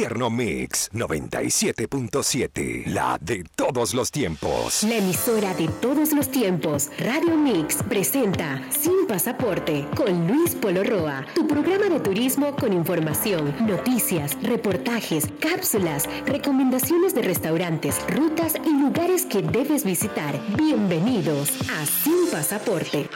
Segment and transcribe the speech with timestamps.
[0.00, 4.82] Infierno Mix 97.7, la de todos los tiempos.
[4.84, 11.26] La emisora de todos los tiempos, Radio Mix, presenta Sin Pasaporte con Luis Polo Roa,
[11.34, 19.26] tu programa de turismo con información, noticias, reportajes, cápsulas, recomendaciones de restaurantes, rutas y lugares
[19.26, 20.34] que debes visitar.
[20.56, 23.06] Bienvenidos a Sin Pasaporte.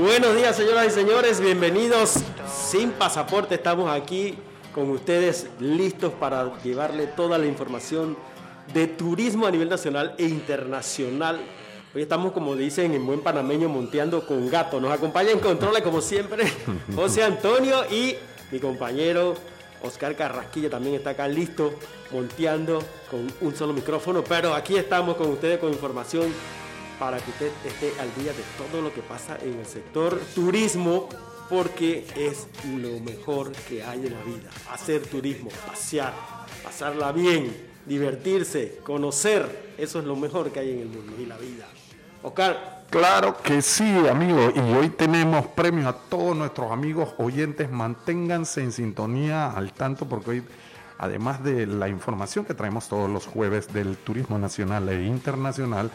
[0.00, 1.40] Buenos días, señoras y señores.
[1.42, 2.14] Bienvenidos
[2.50, 3.56] sin pasaporte.
[3.56, 4.34] Estamos aquí
[4.74, 8.16] con ustedes listos para llevarle toda la información
[8.72, 11.38] de turismo a nivel nacional e internacional.
[11.94, 14.80] Hoy estamos, como dicen en buen panameño, monteando con gato.
[14.80, 16.44] Nos acompaña en controles, como siempre,
[16.96, 18.14] José Antonio y
[18.50, 19.34] mi compañero
[19.82, 21.74] Oscar Carrasquilla también está acá listo,
[22.10, 24.24] monteando con un solo micrófono.
[24.24, 26.32] Pero aquí estamos con ustedes con información
[27.00, 31.08] para que usted esté al día de todo lo que pasa en el sector turismo,
[31.48, 32.46] porque es
[32.78, 34.50] lo mejor que hay en la vida.
[34.70, 36.12] Hacer turismo, pasear,
[36.62, 37.56] pasarla bien,
[37.86, 41.66] divertirse, conocer, eso es lo mejor que hay en el mundo y la vida.
[42.22, 42.84] Oscar.
[42.90, 44.52] Claro que sí, amigo.
[44.54, 47.70] Y hoy tenemos premios a todos nuestros amigos oyentes.
[47.70, 50.42] Manténganse en sintonía al tanto porque hoy,
[50.98, 55.90] además de la información que traemos todos los jueves del turismo nacional e internacional,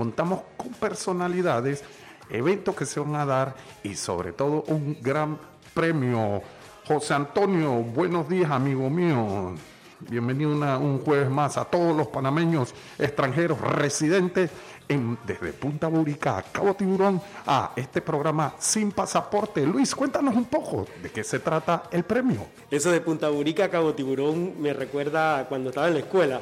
[0.00, 1.84] contamos con personalidades,
[2.30, 5.38] eventos que se van a dar y sobre todo un gran
[5.74, 6.40] premio.
[6.88, 9.54] José Antonio, buenos días, amigo mío.
[9.98, 14.50] Bienvenido un jueves más a todos los panameños extranjeros residentes
[14.88, 19.66] en, desde Punta Burica a Cabo Tiburón a este programa Sin Pasaporte.
[19.66, 22.46] Luis, cuéntanos un poco de qué se trata el premio.
[22.70, 26.40] Eso de Punta Burica a Cabo Tiburón me recuerda cuando estaba en la escuela.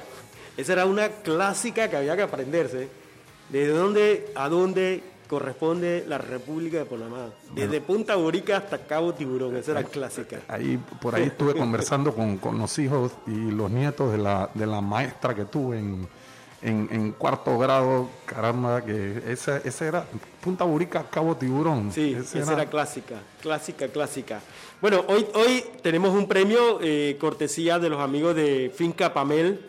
[0.57, 3.08] Esa era una clásica que había que aprenderse
[3.49, 7.31] ¿De dónde a dónde corresponde la República de Panamá?
[7.55, 10.41] Desde Punta Borica hasta Cabo Tiburón, esa era clásica.
[10.49, 14.81] Ahí, por ahí estuve conversando con, los hijos y los nietos de la, de la
[14.81, 16.09] maestra que tuve en,
[16.63, 20.07] en, cuarto grado, caramba, que esa, esa era
[20.43, 21.93] Punta Burica, Cabo Tiburón.
[21.93, 22.67] Sí, esa era...
[22.67, 24.41] clásica, clásica, clásica.
[24.81, 29.61] Bueno, hoy, hoy tenemos un premio eh, cortesía de los amigos de Finca Pamel,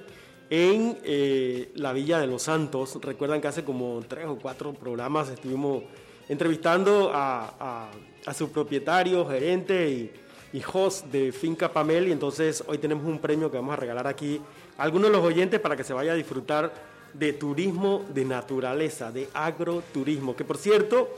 [0.49, 2.97] en eh, la Villa de los Santos.
[3.01, 5.83] Recuerdan que hace como tres o cuatro programas estuvimos
[6.27, 7.91] entrevistando a,
[8.35, 10.11] su propietario, gerente y,
[10.53, 12.07] y, host de Finca Pamel.
[12.07, 14.41] Y entonces hoy tenemos un premio que vamos a regalar aquí
[14.77, 16.71] a algunos de los oyentes para que se vaya a disfrutar
[17.13, 20.35] de turismo de naturaleza, de agroturismo.
[20.35, 21.09] Que por cierto,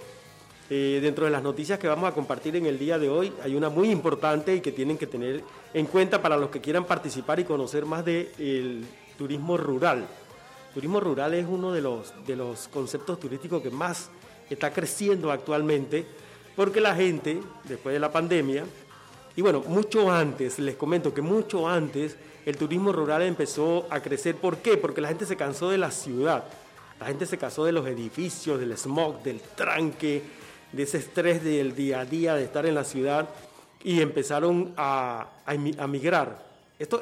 [0.70, 3.56] eh, dentro de las noticias que vamos a compartir en el día de hoy, hay
[3.56, 5.44] una muy importante y que tienen que tener
[5.74, 8.86] en cuenta para los que quieran participar y conocer más de el
[9.22, 10.08] turismo rural.
[10.74, 14.10] Turismo rural es uno de los, de los conceptos turísticos que más
[14.50, 16.04] está creciendo actualmente,
[16.56, 18.66] porque la gente, después de la pandemia,
[19.36, 22.18] y bueno, mucho antes, les comento que mucho antes
[22.48, 24.38] el turismo rural empezó a crecer.
[24.38, 24.76] ¿Por qué?
[24.76, 26.44] Porque la gente se cansó de la ciudad,
[27.00, 30.24] la gente se cansó de los edificios, del smog, del tranque,
[30.72, 33.30] de ese estrés del día a día de estar en la ciudad
[33.84, 36.51] y empezaron a, a migrar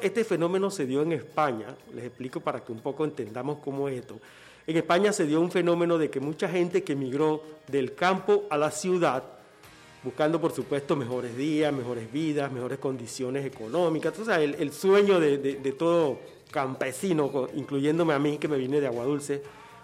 [0.02, 4.00] este fenómeno se dio en España, les explico para que un poco entendamos cómo es
[4.00, 4.20] esto.
[4.66, 8.58] En España se dio un fenómeno de que mucha gente que emigró del campo a
[8.58, 9.24] la ciudad,
[10.04, 15.38] buscando por supuesto mejores días, mejores vidas, mejores condiciones económicas, o sea, el, sueño de,
[15.38, 16.20] de, todo
[16.50, 19.42] campesino, incluyéndome a mí que me vine de Agua Dulce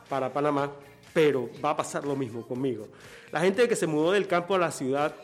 [0.08, 0.70] para Panamá,
[1.12, 2.86] pero va a pasar lo mismo conmigo.
[3.32, 5.14] La gente que se mudó del campo a la ciudad,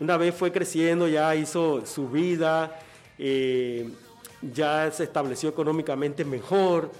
[0.00, 2.80] una vez fue creciendo, ya hizo su vida,
[3.18, 3.88] eh,
[4.42, 6.90] ya se estableció económicamente mejor,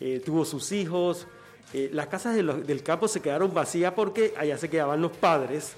[0.00, 1.26] eh, tuvo sus hijos.
[1.72, 5.74] Eh, las casas del campo se quedaron vacías porque allá se quedaban los padres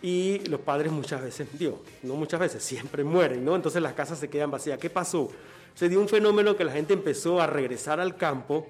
[0.00, 3.54] y los padres muchas veces, digo, no muchas veces, siempre mueren, ¿no?
[3.56, 4.78] Entonces las casas se quedan vacías.
[4.78, 5.30] ¿Qué pasó?
[5.74, 8.66] Se dio un fenómeno que la gente empezó a regresar al campo,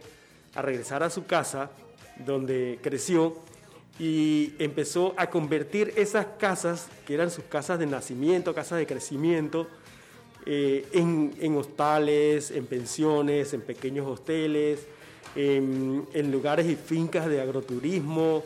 [0.54, 1.70] a regresar a su casa,
[2.24, 3.36] donde creció,
[3.98, 9.66] y empezó a convertir esas casas, que eran sus casas de nacimiento, casas de crecimiento,
[10.44, 14.86] eh, en, hostales, en pensiones, en pequeños hosteles,
[15.36, 18.42] en, lugares y fincas de agroturismo,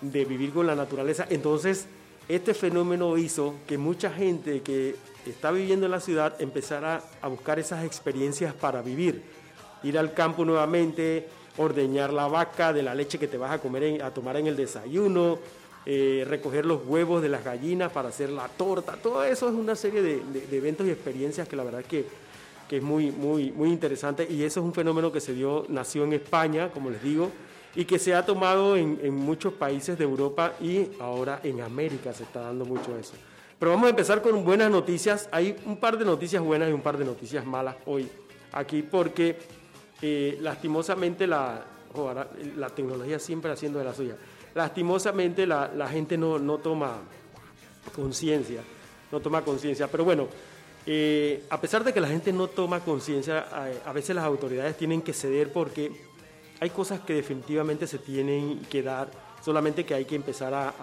[0.00, 1.26] de vivir con la naturaleza.
[1.28, 1.86] Entonces,
[2.28, 4.94] este fenómeno hizo que mucha gente que
[5.26, 9.22] está viviendo en la ciudad empezara a buscar esas experiencias para vivir,
[9.82, 14.02] ir al campo nuevamente, ordeñar la vaca de la leche que te vas a comer
[14.02, 15.38] a tomar en el desayuno,
[15.86, 19.74] eh, recoger los huevos de las gallinas para hacer la torta, todo eso es una
[19.74, 20.22] serie de,
[20.52, 22.04] eventos y experiencias que la verdad que,
[22.68, 26.04] que, es muy, muy, muy interesante y eso es un fenómeno que se dio, nació
[26.04, 27.30] en España, como les digo,
[27.74, 32.24] y que se ha tomado en, muchos países de Europa y ahora en América se
[32.24, 33.14] está dando mucho eso.
[33.58, 35.28] Pero vamos a empezar con buenas noticias.
[35.32, 38.08] Hay un par de noticias buenas y un par de noticias malas hoy
[38.52, 39.38] aquí porque
[40.02, 41.64] eh, lastimosamente la,
[42.56, 44.16] la tecnología siempre haciendo de la suya.
[44.54, 46.98] Lastimosamente la, la gente no, no toma
[47.94, 48.62] conciencia,
[49.12, 49.88] no toma conciencia.
[49.88, 50.28] Pero bueno,
[50.86, 54.76] eh, a pesar de que la gente no toma conciencia, a, a veces las autoridades
[54.76, 55.92] tienen que ceder porque
[56.60, 59.10] hay cosas que definitivamente se tienen que dar,
[59.42, 60.74] solamente que hay que empezar a,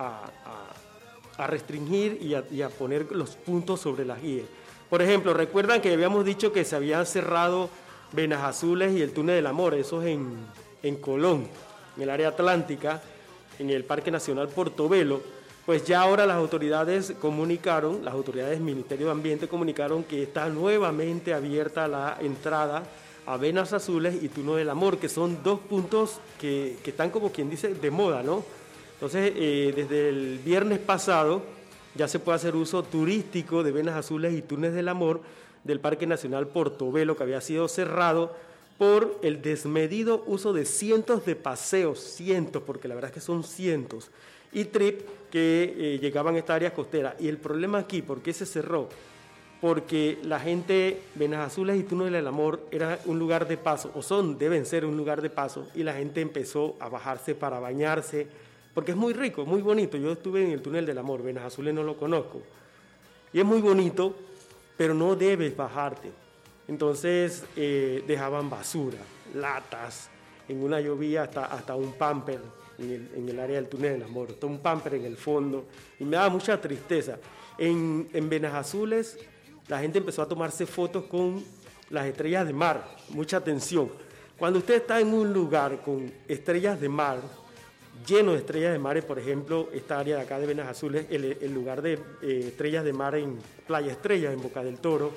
[1.37, 4.47] a, restringir y a, y a poner los puntos sobre las guías.
[4.89, 7.69] Por ejemplo, recuerdan que habíamos dicho que se habían cerrado
[8.11, 10.35] Venas Azules y el Túnel del Amor, eso es en,
[10.81, 11.47] en Colón,
[11.95, 13.03] en el área atlántica,
[13.59, 15.21] en el Parque Nacional Portobelo.
[15.65, 20.47] Pues ya ahora las autoridades comunicaron, las autoridades del Ministerio de Ambiente comunicaron que está
[20.47, 22.83] nuevamente abierta la entrada
[23.25, 27.33] a Venas Azules y Túnel del Amor, que son dos puntos que, que están como
[27.33, 28.45] quien dice de moda, ¿no?
[28.93, 31.43] Entonces, eh, desde el viernes pasado
[31.93, 35.21] ya se puede hacer uso turístico de Venas Azules y Túneles del Amor
[35.63, 38.33] del Parque Nacional Portobelo, que había sido cerrado
[38.77, 43.43] por el desmedido uso de cientos de paseos, cientos, porque la verdad es que son
[43.43, 44.11] cientos,
[44.51, 45.01] y trip
[45.31, 47.15] que eh, llegaban a esta área costera.
[47.19, 48.87] Y el problema aquí, ¿por qué se cerró?
[49.59, 54.03] Porque la gente, Venas Azules y Túnel del Amor era un lugar de paso, o
[54.03, 58.27] son, deben ser un lugar de paso, y la gente empezó a bajarse para bañarse,
[58.75, 59.97] porque es muy rico, muy bonito.
[59.97, 62.43] Yo estuve en el Túnel del Amor, Venas Azules no lo conozco,
[63.33, 64.15] y es muy bonito,
[64.77, 66.26] pero no debes bajarte.
[66.67, 68.97] Entonces eh, dejaban basura,
[69.33, 70.09] latas,
[70.47, 72.39] en una llovía hasta, hasta un pamper
[72.77, 75.65] en el, área del túnel del amor, hasta un pamper en el fondo,
[75.99, 77.17] y me daba mucha tristeza.
[77.57, 79.17] En, en Venas Azules
[79.67, 81.43] la gente empezó a tomarse fotos con
[81.89, 83.91] las estrellas de mar, mucha atención.
[84.37, 87.19] Cuando usted está en un lugar con estrellas de mar,
[88.05, 91.37] lleno de estrellas de mar, por ejemplo, esta área de acá de Venas Azules, el,
[91.41, 95.11] el lugar de eh, estrellas de mar en Playa Estrella, en Boca del Toro,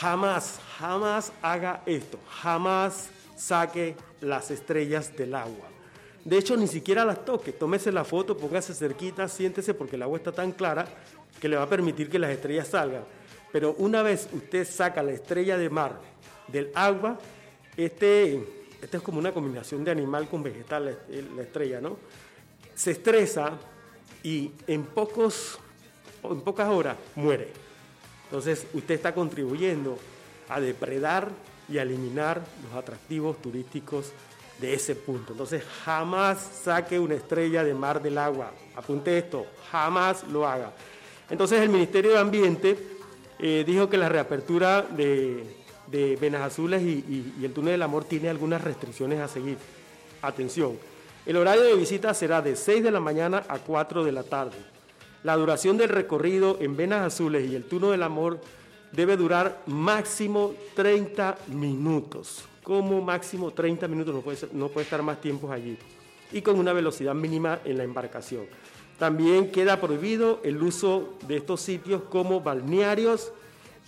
[0.00, 5.68] jamás, jamás haga esto, jamás saque las estrellas del agua.
[6.24, 10.18] De hecho, ni siquiera las toque, tómese la foto, póngase cerquita, siéntese porque el agua
[10.18, 10.86] está tan clara
[11.40, 13.04] que le va a permitir que las estrellas salgan.
[13.50, 15.98] Pero una vez usted saca la estrella de mar
[16.48, 17.18] del agua,
[17.76, 18.44] este,
[18.80, 20.92] este es como una combinación de animal con vegetal, la,
[21.36, 21.96] la estrella, ¿no?
[22.74, 23.58] Se estresa
[24.22, 25.58] y en, pocos,
[26.22, 27.52] en pocas horas muere.
[28.32, 29.98] Entonces usted está contribuyendo
[30.48, 31.28] a depredar
[31.68, 34.12] y a eliminar los atractivos turísticos
[34.58, 35.32] de ese punto.
[35.32, 38.50] Entonces jamás saque una estrella de mar del agua.
[38.74, 40.72] Apunte esto, jamás lo haga.
[41.28, 42.78] Entonces el Ministerio de Ambiente
[43.38, 45.58] eh, dijo que la reapertura de,
[46.18, 49.58] Venas Azules y, y, y el Túnel del Amor tiene algunas restricciones a seguir.
[50.22, 50.78] Atención,
[51.26, 54.71] el horario de visita será de 6 de la mañana a 4 de la tarde.
[55.22, 58.40] La duración del recorrido en Venas Azules y el Túnel del Amor
[58.90, 62.44] debe durar máximo 30 minutos.
[62.64, 65.78] Como máximo 30 minutos, no puede, no puede estar más tiempo allí.
[66.32, 68.46] Y con una velocidad mínima en la embarcación.
[68.98, 73.32] También queda prohibido el uso de estos sitios como balnearios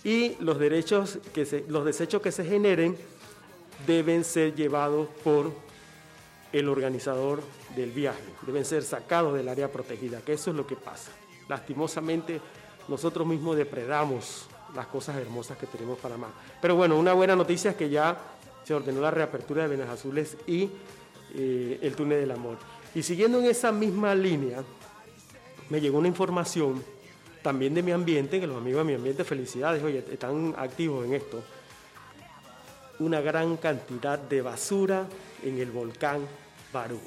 [0.03, 2.95] y los, derechos que los desechos que se generen
[3.85, 5.51] deben ser llevados por
[6.53, 7.41] el organizador
[7.75, 8.23] del viaje.
[8.45, 11.11] Deben ser sacados del área protegida, que eso es lo que pasa.
[11.47, 12.41] Lastimosamente,
[12.87, 16.31] nosotros mismos depredamos las cosas hermosas que tenemos para más.
[16.61, 18.17] Pero bueno, una buena noticia es que ya
[18.63, 20.69] se ordenó la reapertura de Venas Azules y
[21.35, 22.57] eh, el túnel del amor.
[22.93, 24.63] Y siguiendo en esa misma línea,
[25.69, 26.83] me llegó una información
[27.41, 31.13] también de mi ambiente, que los amigos de mi ambiente, felicidades, oye, están activos en
[31.13, 31.43] esto.
[32.99, 35.05] Una gran cantidad de basura
[35.43, 36.21] en el volcán
[36.73, 36.99] Barú.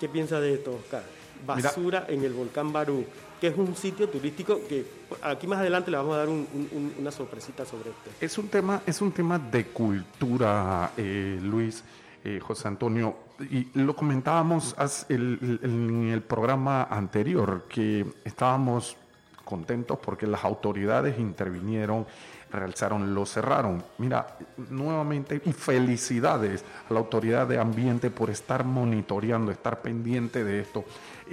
[0.00, 1.04] ¿Qué piensa de esto, Oscar?
[1.42, 1.68] Mira.
[1.68, 3.04] Basura en el volcán Barú,
[3.40, 4.86] que es un sitio turístico que
[5.22, 8.10] aquí más adelante le vamos a dar un- un- un- una sorpresita sobre esto.
[8.20, 11.82] Es un tema, es un tema de cultura, eh, Luis,
[12.24, 18.96] eh, José Antonio, y lo comentábamos hace- el- el- en el programa anterior, que estábamos
[19.44, 22.06] contentos porque las autoridades intervinieron,
[22.52, 23.82] realizaron, lo cerraron.
[23.98, 24.36] Mira,
[24.70, 30.84] nuevamente, y felicidades a la autoridad de ambiente por estar monitoreando, estar pendiente de esto.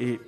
[0.02, 0.20] Eh,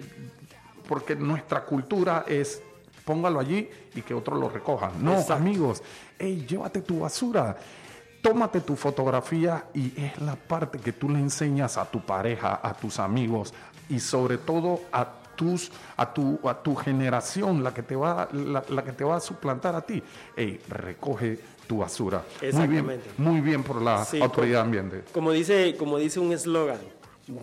[0.87, 2.61] porque nuestra cultura es
[3.05, 4.91] póngalo allí y que otro lo recoja.
[4.99, 5.33] No, Exacto.
[5.35, 5.81] amigos,
[6.19, 7.55] hey, llévate tu basura.
[8.21, 12.73] Tómate tu fotografía y es la parte que tú le enseñas a tu pareja, a
[12.73, 13.53] tus amigos
[13.89, 18.63] y sobre todo a tus a tu a tu generación, la que te va la,
[18.69, 20.03] la que te va a suplantar a ti.
[20.35, 22.23] Hey, recoge tu basura.
[22.41, 23.09] Muy bien, Exactamente.
[23.17, 25.03] muy bien por la Sí, autoridad como- ambiente.
[25.13, 26.77] Como dice, como dice un eslogan,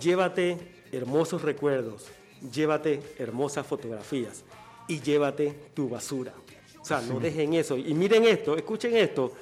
[0.00, 2.06] llévate hermosos recuerdos,
[2.52, 4.44] llévate hermosas fotografías
[4.86, 6.32] y llévate tu basura.
[6.80, 7.76] O sea, no dejen eso.
[7.76, 9.32] Y miren esto, escuchen esto.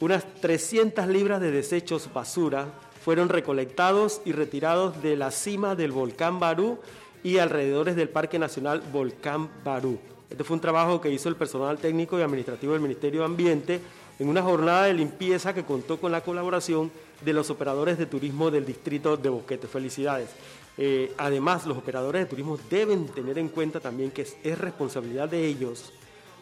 [0.00, 2.68] Unas 300 libras de desechos basura
[3.04, 6.78] fueron recolectados y retirados de la cima del volcán Barú
[7.22, 9.98] y alrededores del Parque Nacional Volcán Barú.
[10.30, 13.80] Este fue un trabajo que hizo el personal técnico y administrativo del Ministerio de Ambiente
[14.18, 16.90] en una jornada de limpieza que contó con la colaboración
[17.24, 19.66] de los operadores de turismo del distrito de Boquete.
[19.66, 20.28] Felicidades.
[20.80, 25.44] Eh, además, los operadores de turismo deben tener en cuenta también que es, responsabilidad de
[25.44, 25.92] ellos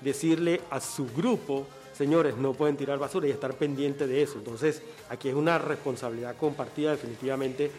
[0.03, 4.37] decirle a su grupo, señores, no pueden tirar basura y estar pendiente de eso.
[4.37, 7.71] Entonces, aquí es una responsabilidad compartida definitivamente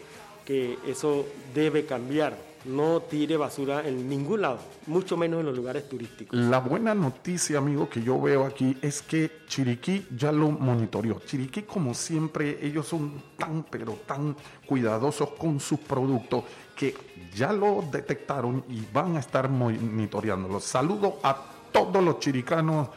[0.48, 5.86] que eso debe cambiar no tire basura en ningún lado, mucho menos en los lugares
[5.86, 6.38] turísticos.
[6.38, 11.20] La buena noticia, amigo, que yo veo aquí es que Chiriquí ya lo monitoreó.
[11.20, 14.34] Chiriquí, como siempre, ellos son tan, pero tan
[14.66, 16.94] cuidadosos con sus productos que
[17.34, 20.60] ya lo detectaron y van a estar monitoreándolo.
[20.60, 21.36] Saludo a
[21.70, 22.88] todos los chiricanos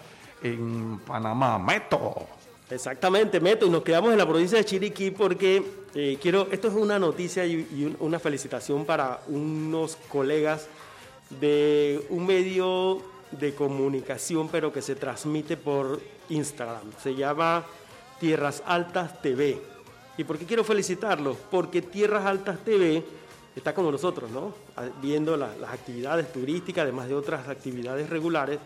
[0.42, 1.60] en Panamá.
[1.60, 2.41] Meto.
[2.72, 5.62] Exactamente, Meto, y nos quedamos en la provincia de Chiriquí porque
[5.94, 10.68] eh, quiero, esto es una noticia y, una felicitación para unos colegas
[11.42, 13.02] de un medio
[13.32, 16.00] de comunicación, pero que se transmite por
[16.30, 16.94] Instagram.
[17.04, 17.66] Se llama
[18.22, 19.62] Tierras Altas TV.
[20.18, 21.36] ¿Y por qué quiero felicitarlos?
[21.52, 23.04] Porque Tierras Altas TV
[23.54, 24.54] está como nosotros, ¿no?
[25.02, 28.60] Viendo las actividades turísticas, además de otras actividades regulares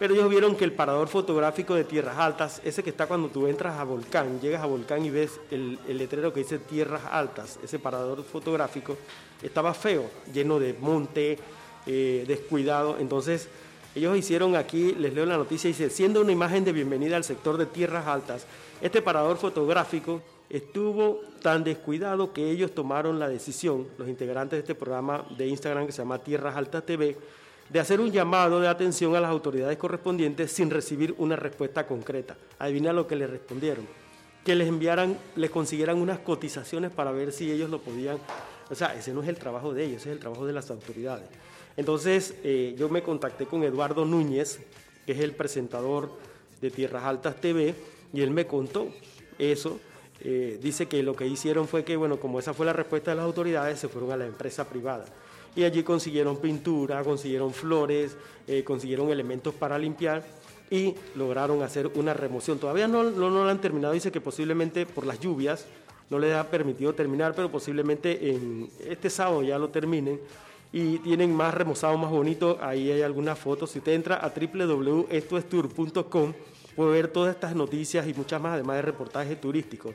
[0.00, 3.46] pero ellos vieron que el parador fotográfico de Tierras Altas, ese que está cuando tú
[3.46, 7.78] entras a Volcán, llegas a Volcán y ves el, letrero que dice Tierras Altas, ese
[7.78, 8.96] parador fotográfico,
[9.42, 11.38] estaba feo, lleno de monte,
[11.84, 12.96] eh, descuidado.
[12.98, 13.50] Entonces,
[13.94, 17.58] ellos hicieron aquí, les leo la noticia, dice, siendo una imagen de bienvenida al sector
[17.58, 18.46] de Tierras Altas,
[18.80, 24.74] este parador fotográfico estuvo tan descuidado que ellos tomaron la decisión, los integrantes de este
[24.74, 27.18] programa de Instagram que se llama Tierras Altas TV,
[27.70, 32.36] de hacer un llamado de atención a las autoridades correspondientes sin recibir una respuesta concreta.
[32.58, 33.86] Adivina lo que le respondieron.
[34.44, 38.18] Que les enviaran, les consiguieran unas cotizaciones para ver si ellos lo podían.
[38.70, 40.70] O sea, ese no es el trabajo de ellos, ese es el trabajo de las
[40.70, 41.28] autoridades.
[41.76, 44.60] Entonces, eh, yo me contacté con Eduardo Núñez,
[45.06, 46.10] que es el presentador
[46.60, 47.74] de Tierras Altas TV,
[48.12, 48.88] y él me contó
[49.38, 49.78] eso.
[50.22, 53.18] Eh, dice que lo que hicieron fue que, bueno, como esa fue la respuesta de
[53.18, 55.04] las autoridades, se fueron a la empresa privada
[55.56, 58.16] y allí consiguieron pintura, consiguieron flores,
[58.46, 60.24] eh, consiguieron elementos para limpiar
[60.70, 62.58] y lograron hacer una remoción.
[62.58, 65.66] Todavía no, no, lo han terminado, dice que posiblemente por las lluvias
[66.08, 70.20] no les ha permitido terminar, pero posiblemente en este sábado ya lo terminen
[70.72, 72.58] y tienen más remozado, más bonito.
[72.60, 73.70] Ahí hay algunas fotos.
[73.70, 76.32] Si usted entra a www.estoestour.com
[76.76, 79.94] puede ver todas estas noticias y muchas más, además de reportajes turísticos.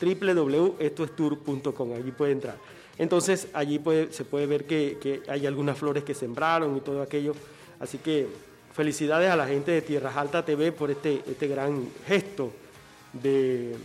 [0.00, 2.56] www.estoestour.com, allí puede entrar.
[2.98, 7.34] Entonces allí se puede ver que, hay algunas flores que sembraron y todo aquello.
[7.80, 8.28] Así que
[8.74, 12.52] felicidades a la gente de Tierras Altas TV por este, este gran gesto
[13.12, 13.76] de,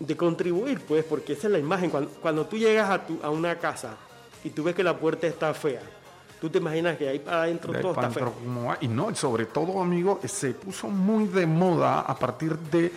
[0.00, 1.90] de contribuir, pues, porque esa es la imagen.
[1.90, 3.96] Cuando, tú llegas a, tu, a una casa
[4.44, 5.82] y tú ves que la puerta está fea,
[6.40, 8.32] tú te imaginas que ahí para adentro todo está feo.
[8.80, 12.92] Y no, sobre todo, amigo, se puso muy de moda a partir de,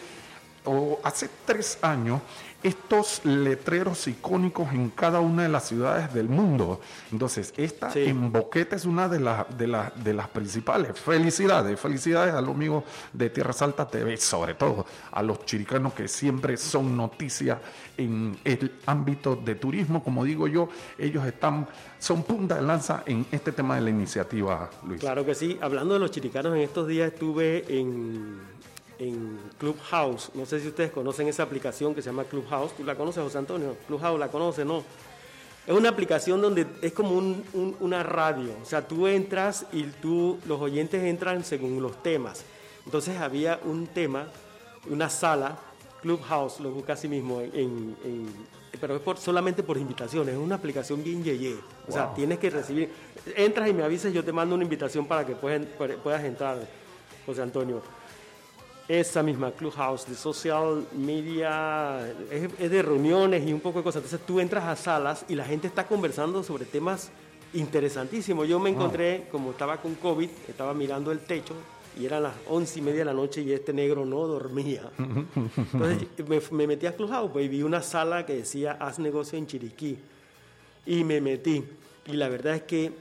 [0.66, 2.22] o hace tres años,
[2.64, 6.80] estos letreros icónicos en cada una de las ciudades del mundo.
[7.12, 9.20] Entonces, esta en Boquete es una de,
[9.58, 11.00] de, de las principales.
[11.00, 16.08] Felicidades, felicidades a los amigos de Tierra Salta TV, sobre todo a los chiricanos que
[16.08, 17.60] siempre son noticias
[17.98, 20.04] en el ámbito de turismo.
[20.04, 21.68] Como digo yo, ellos están,
[22.00, 25.00] son punta de lanza en este tema de la iniciativa, Luis.
[25.00, 25.58] Claro que sí.
[25.62, 28.40] Hablando de los chiricanos, en estos días estuve en
[29.02, 30.30] en Clubhouse.
[30.36, 32.76] No sé si ustedes conocen esa aplicación que se llama Clubhouse.
[32.78, 33.76] ¿Tú la conoces, José Antonio?
[33.88, 34.64] Clubhouse, ¿la conoce?
[34.64, 34.84] No.
[35.66, 37.18] Es una aplicación donde es como
[37.80, 38.52] una radio.
[38.62, 42.44] O sea, tú entras y tú, los oyentes entran según los temas.
[42.86, 44.28] Entonces había un tema,
[44.88, 45.58] una sala,
[46.02, 47.96] Clubhouse, lo busca así mismo, en,
[48.80, 50.36] pero es por, solamente por invitaciones.
[50.36, 51.56] Es una aplicación bien yeye.
[51.88, 52.92] O sea, tienes que recibir.
[53.36, 55.66] Entras y me avisas, yo te mando una invitación para que puedas,
[56.04, 56.58] puedas entrar,
[57.26, 57.82] José Antonio
[59.00, 64.04] esa misma Clubhouse de social media, es, de reuniones y un poco de cosas.
[64.04, 67.10] Entonces tú entras a salas y la gente está conversando sobre temas
[67.54, 68.48] interesantísimos.
[68.48, 71.54] Yo me encontré, como estaba con COVID, estaba mirando el techo
[72.00, 74.90] y eran las once y media de la noche y este negro no dormía.
[74.98, 79.48] Entonces me, metí a Clubhouse pues, y vi una sala que decía haz negocio en
[79.48, 79.98] Chiriquí
[80.86, 81.64] y me metí.
[82.08, 82.92] Y la verdad es que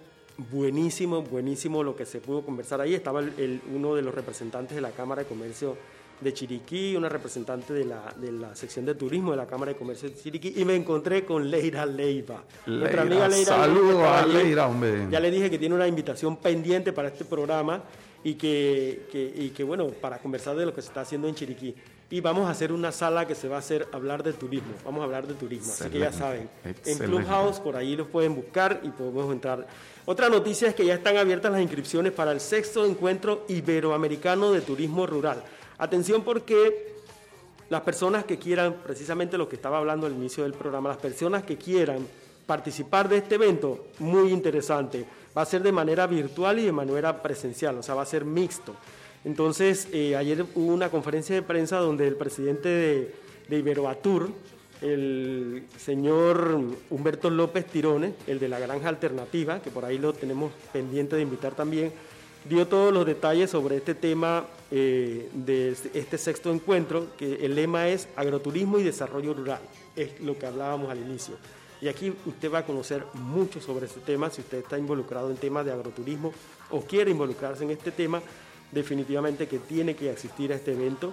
[0.51, 2.95] buenísimo, buenísimo lo que se pudo conversar ahí.
[2.95, 5.77] Estaba el, uno de los representantes de la Cámara de Comercio
[6.21, 9.79] de Chiriquí, una representante de la, de la sección de turismo de la Cámara de
[9.79, 12.45] Comercio de Chiriquí y me encontré con Leira Leiva.
[12.67, 13.57] Nuestra amiga Leira.
[13.57, 15.07] Saludos a Leira, hombre.
[15.11, 17.83] Ya le dije que tiene una invitación pendiente para este programa
[18.23, 21.35] y que, que, y que, bueno, para conversar de lo que se está haciendo en
[21.35, 21.75] Chiriquí.
[22.13, 24.73] Y vamos a hacer una sala que se va a hacer hablar de turismo.
[24.85, 26.51] Vamos a hablar de turismo, así que ya saben.
[26.85, 29.67] En Clubhouse, por ahí los pueden buscar y podemos entrar.
[30.07, 34.61] Otra noticia es que ya están abiertas las inscripciones para el sexto encuentro iberoamericano de
[34.63, 35.43] turismo rural.
[35.79, 36.95] Atención porque
[37.69, 41.45] las personas que quieran, precisamente lo que estaba hablando al inicio del programa, las personas
[41.45, 42.07] que quieran
[42.47, 45.05] participar de este evento, muy interesante.
[45.37, 48.25] Va a ser de manera virtual y de manera presencial, o sea, va a ser
[48.25, 48.75] mixto.
[49.25, 53.15] Entonces, eh, ayer hubo una conferencia de prensa donde el presidente de,
[53.49, 54.31] de Iberoatur,
[54.81, 56.61] el señor
[56.91, 61.23] Humberto López Tirone, el de la Granja Alternativa, que por ahí lo tenemos pendiente de
[61.23, 61.93] invitar también,
[62.49, 67.89] dio todos los detalles sobre este tema eh, de este sexto encuentro, que el lema
[67.89, 69.61] es agroturismo y desarrollo rural,
[69.97, 71.35] es lo que hablábamos al inicio.
[71.83, 75.37] Y aquí usted va a conocer mucho sobre este tema, si usted está involucrado en
[75.37, 76.33] temas de agroturismo
[76.71, 78.23] o quiere involucrarse en este tema,
[78.71, 81.13] definitivamente que tiene que asistir a este evento.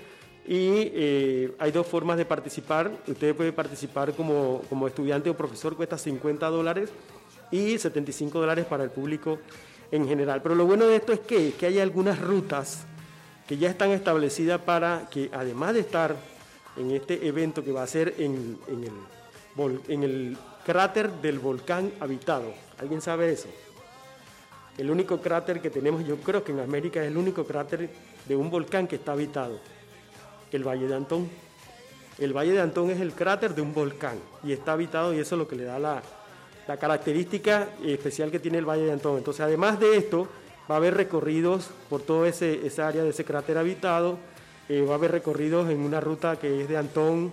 [0.46, 2.90] y eh, hay dos formas de participar.
[3.06, 6.88] Usted puede participar como, como estudiante o profesor, cuesta 50 dólares
[7.50, 9.40] y 75 dólares para el público
[9.90, 10.40] en general.
[10.40, 12.86] Pero lo bueno de esto es que, que hay algunas rutas
[13.48, 16.14] que ya están establecidas para que además de estar
[16.76, 21.90] en este evento que va a ser en, en, el, en el cráter del volcán
[21.98, 22.52] habitado.
[22.78, 23.48] ¿Alguien sabe eso?
[24.76, 27.90] El único cráter que tenemos, yo creo que en América es el único cráter
[28.26, 29.58] de un volcán que está habitado,
[30.52, 31.28] el Valle de Antón.
[32.18, 35.34] El Valle de Antón es el cráter de un volcán y está habitado y eso
[35.34, 36.02] es lo que le da la,
[36.78, 39.16] característica especial que tiene el Valle de Antón.
[39.16, 40.28] Entonces, además de esto,
[40.70, 44.18] va a haber recorridos por toda esa área de ese cráter habitado,
[44.68, 47.32] eh, va a haber recorridos en una ruta que es de Antón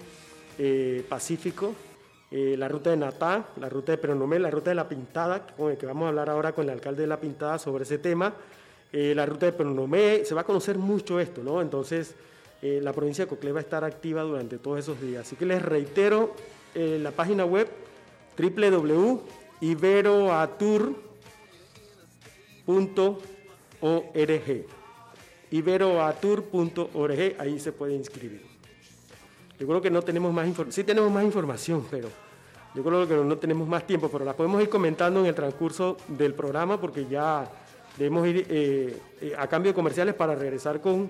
[0.58, 1.76] eh, Pacífico,
[2.32, 5.72] eh, la ruta de Natá, la ruta de Peronomé, la ruta de La Pintada, con
[5.72, 8.34] el que vamos a hablar ahora con el alcalde de La Pintada sobre ese tema,
[8.92, 11.62] la ruta de Peronomé, se va a conocer mucho esto, ¿no?
[11.62, 12.16] Entonces,
[12.62, 15.28] la provincia de Coclé va a estar activa durante todos esos días.
[15.28, 16.34] Así que les reitero
[16.74, 17.68] la página web
[18.38, 21.06] www.iberoatur.org
[25.52, 28.42] iberoatur.org, ahí se puede inscribir.
[29.60, 32.10] Yo creo que no tenemos más información, sí tenemos más información, pero
[32.74, 35.96] yo creo que no tenemos más tiempo, pero la podemos ir comentando en el transcurso
[36.10, 37.50] del programa porque ya
[37.98, 41.10] debemos ir eh, eh, a cambio de comerciales para regresar con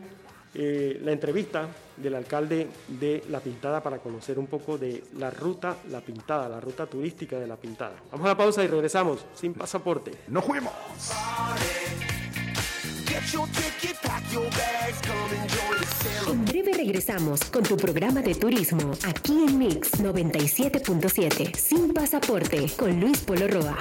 [0.56, 5.78] eh, la entrevista del alcalde de La Pintada para conocer un poco de la ruta
[5.89, 7.96] La Pintada, la ruta turística de La Pintada.
[8.12, 10.12] Vamos a la pausa y regresamos sin pasaporte.
[10.28, 10.74] ¡Nos fuimos!
[16.28, 22.99] En breve regresamos con tu programa de turismo aquí en Mix 97.7 sin pasaporte con
[22.99, 23.78] Luis Polo Roa.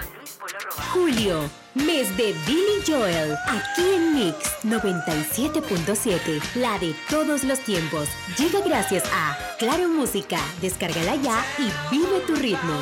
[0.92, 8.08] Julio, mes de Billy Joel, aquí en Mix 97.7, la de todos los tiempos.
[8.38, 12.80] Llega gracias a Claro Música, descárgala ya y vive tu ritmo.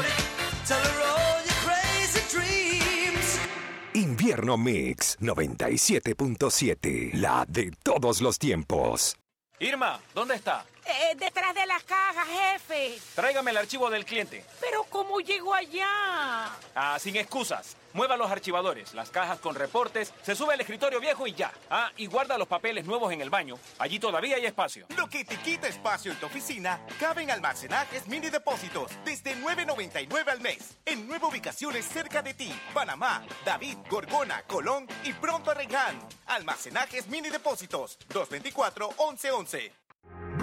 [4.23, 9.17] Invierno Mix 97.7, la de todos los tiempos.
[9.59, 10.65] Irma, ¿dónde está?
[10.85, 12.99] Eh, detrás de las cajas, jefe.
[13.15, 14.45] Tráigame el archivo del cliente.
[14.61, 16.51] Pero ¿cómo llego allá?
[16.75, 17.77] Ah, sin excusas.
[17.95, 21.53] Mueva los archivadores, las cajas con reportes, se sube al escritorio viejo y ya.
[21.69, 23.59] Ah, y guarda los papeles nuevos en el baño.
[23.79, 24.87] Allí todavía hay espacio.
[24.97, 30.29] Lo que te quita espacio en tu oficina cabe en almacenajes mini depósitos desde 9.99
[30.29, 30.79] al mes.
[30.87, 32.51] En nueve ubicaciones cerca de ti.
[32.73, 36.01] Panamá, David, Gorgona, Colón y pronto Arregán.
[36.27, 39.71] Almacenajes mini depósitos 224-1111.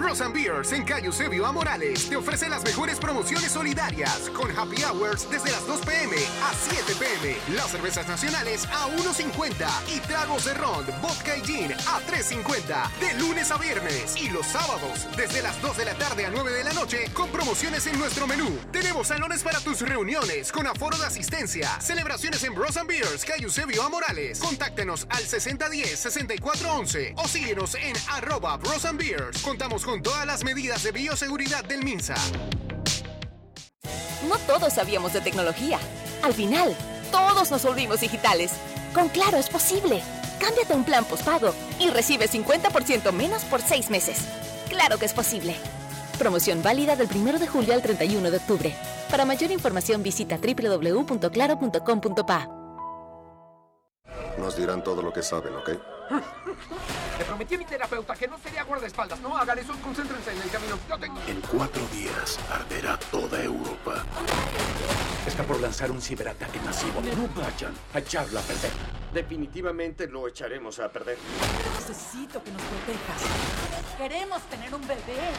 [0.00, 4.50] Bros and Beers en Calle Eusebio a Morales te ofrece las mejores promociones solidarias con
[4.50, 7.36] happy hours desde las 2 pm a 7 pm.
[7.54, 13.12] Las cervezas nacionales a 1.50 y tragos de ron, vodka y gin a 3.50 de
[13.20, 16.64] lunes a viernes y los sábados desde las 2 de la tarde a 9 de
[16.64, 18.58] la noche con promociones en nuestro menú.
[18.72, 21.78] Tenemos salones para tus reuniones con aforo de asistencia.
[21.78, 24.38] Celebraciones en Bros and Beers Calle Eusebio a Morales.
[24.38, 29.42] Contáctenos al 6010-6411 o síguenos en arroba Bros and Beers.
[29.42, 32.14] Contamos con todas las medidas de bioseguridad del MINSA.
[34.28, 35.80] No todos sabíamos de tecnología.
[36.22, 36.76] Al final,
[37.10, 38.52] todos nos volvimos digitales.
[38.94, 40.00] Con Claro es posible.
[40.38, 44.24] Cámbiate a un plan postpago y recibe 50% menos por seis meses.
[44.68, 45.56] Claro que es posible.
[46.18, 48.74] Promoción válida del 1 de julio al 31 de octubre.
[49.10, 52.48] Para mayor información visita www.claro.com.pa.
[54.38, 55.70] Nos dirán todo lo que saben, ¿ok?
[56.10, 59.20] Le prometí a mi terapeuta que no sería guardaespaldas.
[59.20, 60.78] No hagan eso, concéntrense en el camino.
[60.88, 61.20] Yo tengo...
[61.26, 64.04] En cuatro días arderá toda Europa.
[65.26, 67.00] Está por lanzar un ciberataque masivo.
[67.00, 68.72] No vayan a echarlo a perder.
[69.12, 71.18] Definitivamente lo echaremos a perder.
[71.74, 73.22] Necesito que nos protejas.
[73.96, 75.30] Queremos tener un bebé.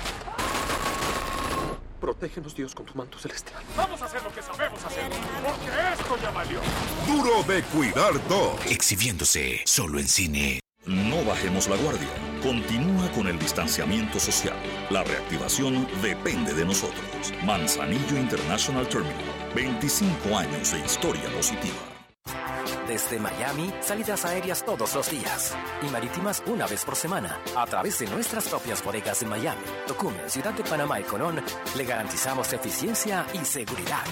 [2.01, 3.61] Protégenos, Dios, con tu manto celestial.
[3.77, 5.09] Vamos a hacer lo que sabemos hacer,
[5.45, 6.59] porque esto ya valió.
[7.05, 8.59] Duro de cuidar dos.
[8.65, 10.59] Exhibiéndose solo en cine.
[10.87, 12.09] No bajemos la guardia.
[12.41, 14.57] Continúa con el distanciamiento social.
[14.89, 17.33] La reactivación depende de nosotros.
[17.45, 19.53] Manzanillo International Terminal.
[19.53, 21.90] 25 años de historia positiva.
[22.91, 27.39] Desde Miami, salidas aéreas todos los días y marítimas una vez por semana.
[27.55, 31.41] A través de nuestras propias bodegas en Miami, Tocumen, Ciudad de Panamá y Colón,
[31.77, 34.03] le garantizamos eficiencia y seguridad.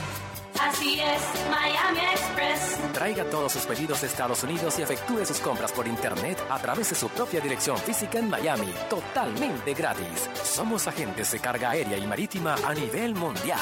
[0.61, 2.77] Así es, Miami Express.
[2.93, 6.89] Traiga todos sus pedidos de Estados Unidos y efectúe sus compras por internet a través
[6.91, 10.29] de su propia dirección física en Miami, totalmente gratis.
[10.41, 13.59] Somos agentes de carga aérea y marítima a nivel mundial.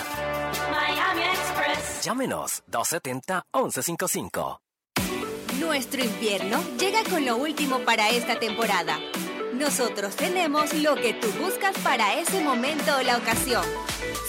[0.70, 2.04] Miami Express.
[2.04, 4.60] Llámenos 270-1155.
[5.60, 9.00] Nuestro invierno llega con lo último para esta temporada.
[9.56, 13.66] Nosotros tenemos lo que tú buscas para ese momento o la ocasión.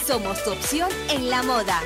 [0.06, 1.82] Somos tu opción en la moda.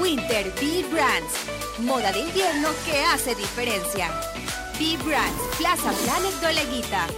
[0.00, 1.34] Winter Bee Brands.
[1.80, 4.08] Moda de invierno que hace diferencia.
[4.78, 7.08] Bee Brands, Plaza Planet Doleguita.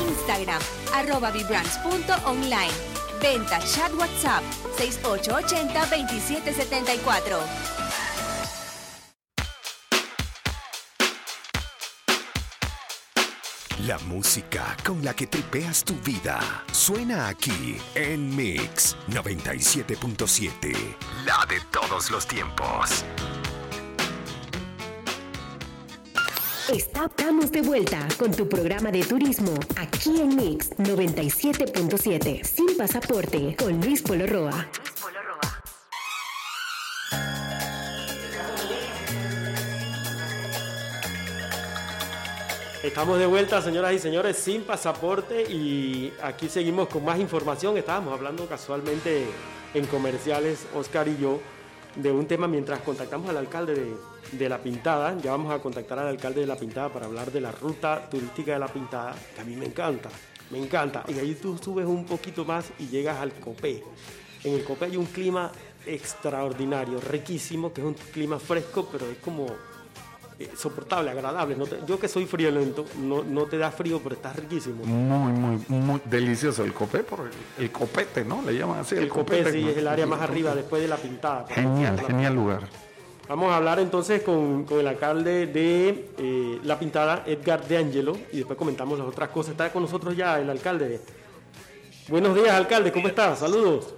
[0.09, 0.63] Instagram,
[0.95, 2.73] arroba vibrands.online.
[3.21, 4.43] Venta chat WhatsApp
[4.79, 7.39] 6880-2774.
[13.87, 16.39] La música con la que tripeas tu vida
[16.73, 20.75] suena aquí en Mix 97.7.
[21.25, 23.03] La de todos los tiempos.
[26.73, 33.81] Estamos de vuelta con tu programa de turismo aquí en Mix 97.7 sin pasaporte con
[33.81, 34.69] Luis Polo Roa.
[42.83, 47.79] Estamos de vuelta, señoras y señores, sin pasaporte y aquí seguimos con más información.
[47.79, 49.25] Estábamos hablando casualmente
[49.73, 51.41] en comerciales, Oscar y yo,
[51.97, 53.97] de un tema mientras contactamos al alcalde de,
[54.33, 55.17] de La Pintada.
[55.21, 58.53] Ya vamos a contactar al alcalde de La Pintada para hablar de la ruta turística
[58.53, 60.09] de La Pintada, que a mí me encanta,
[60.51, 61.05] me encanta.
[61.09, 63.83] Y ahí tú subes un poquito más y llegas al Copé.
[64.45, 65.51] En el Copé hay un clima
[65.87, 69.47] extraordinario, riquísimo, que es un clima fresco, pero es como
[70.39, 71.57] eh, soportable, agradable.
[71.57, 74.85] No te- yo que soy friolento, no, no te da frío, pero está riquísimo.
[74.85, 78.43] Muy, muy, muy delicioso el copé, por el, el copete, ¿no?
[78.43, 78.95] Le llaman así.
[78.97, 81.47] el Copé copete, sí es el área más arriba después de la pintada.
[81.49, 82.69] Genial, genial lugar.
[83.29, 88.17] Vamos a hablar entonces con, con el alcalde de eh, La Pintada, Edgar De Angelo,
[88.33, 89.51] y después comentamos las otras cosas.
[89.51, 90.99] Está con nosotros ya el alcalde.
[92.09, 93.41] Buenos días, alcalde, ¿cómo estás?
[93.41, 93.95] Saludos.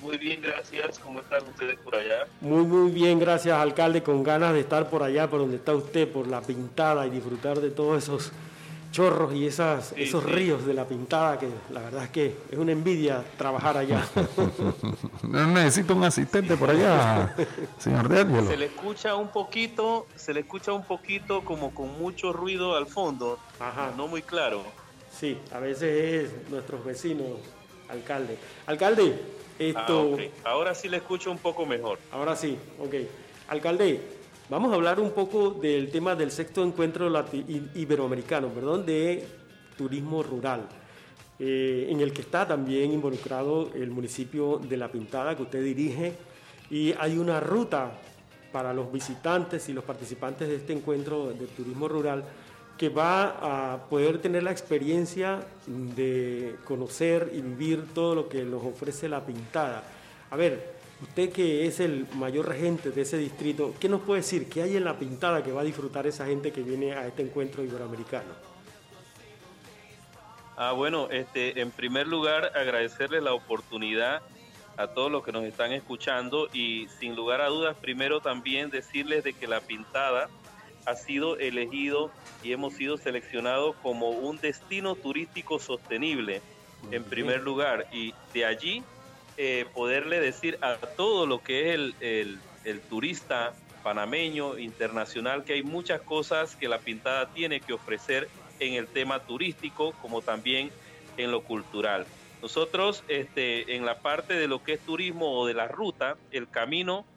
[0.00, 0.98] Muy bien, gracias.
[1.00, 2.26] ¿Cómo están ustedes por allá?
[2.40, 6.10] Muy, muy bien, gracias, alcalde, con ganas de estar por allá, por donde está usted,
[6.10, 8.32] por La Pintada y disfrutar de todos esos
[8.96, 10.30] chorros y esas, Sí, esos sí.
[10.30, 14.06] ríos de La Pintada, que la verdad es que es una envidia trabajar allá.
[15.22, 17.34] No necesito un asistente por allá,
[17.78, 18.46] señor De Angelo.
[18.48, 22.86] Se le escucha un poquito, se le escucha un poquito como con mucho ruido al
[22.86, 23.38] fondo,
[23.96, 24.62] no muy claro.
[25.10, 27.38] Sí, a veces es nuestros vecinos,
[27.88, 28.38] alcalde.
[28.66, 29.20] Alcalde,
[29.58, 29.82] esto...
[29.88, 30.20] Ah, ok.
[30.44, 31.98] Ahora sí le escucho un poco mejor.
[32.12, 32.94] Ahora sí, ok.
[33.48, 34.00] Alcalde,
[34.48, 37.10] vamos a hablar un poco del tema del sexto encuentro
[37.74, 39.26] iberoamericano, perdón, de
[39.76, 40.68] turismo rural,
[41.38, 46.14] eh, en el que está también involucrado el municipio de La Pintada que usted dirige
[46.70, 47.92] y hay una ruta
[48.52, 52.24] para los visitantes y los participantes de este encuentro de turismo rural
[52.78, 58.62] que va a poder tener la experiencia de conocer y vivir todo lo que nos
[58.64, 59.82] ofrece La Pintada.
[60.30, 64.48] A ver, usted que es el mayor regente de ese distrito, ¿qué nos puede decir?
[64.48, 67.22] ¿Qué hay en La Pintada que va a disfrutar esa gente que viene a este
[67.22, 68.32] encuentro iberoamericano?
[70.56, 74.22] Ah, bueno, este, en primer lugar, agradecerle la oportunidad
[74.78, 79.24] a todos los que nos están escuchando y sin lugar a dudas, primero también decirles
[79.24, 80.28] de que La Pintada
[80.86, 82.10] ha sido elegido
[82.42, 86.40] y hemos sido seleccionados como un destino turístico sostenible
[86.90, 88.84] en primer lugar y de allí
[89.36, 95.52] eh, poderle decir a todo lo que es el, el- el turista panameño, internacional, que
[95.54, 100.74] hay muchas cosas que la pintada tiene que ofrecer en el tema turístico como también
[101.16, 102.10] en lo cultural.
[102.42, 106.50] Nosotros este, en la parte de lo que es turismo o de la ruta, el
[106.50, 107.08] camino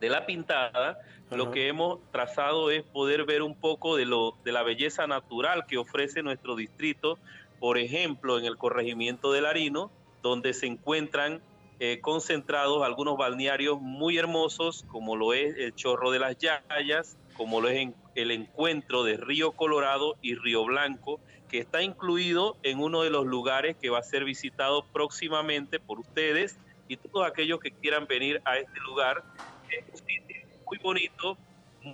[0.00, 0.96] de la pintada,
[1.32, 5.64] lo que hemos trazado es poder ver un poco de, lo, de la belleza natural
[5.68, 7.20] que ofrece nuestro distrito,
[7.58, 9.92] por ejemplo, en el corregimiento del Arino,
[10.22, 11.40] donde se encuentran
[11.82, 17.62] eh, concentrados algunos balnearios muy hermosos, como lo es el Chorro de las Yayas, como
[17.62, 23.02] lo es el encuentro de Río Colorado y Río Blanco, que está incluido en uno
[23.02, 27.70] de los lugares que va a ser visitado próximamente por ustedes y todos aquellos que
[27.70, 29.24] quieran venir a este lugar.
[29.70, 31.38] Es un sitio muy bonito,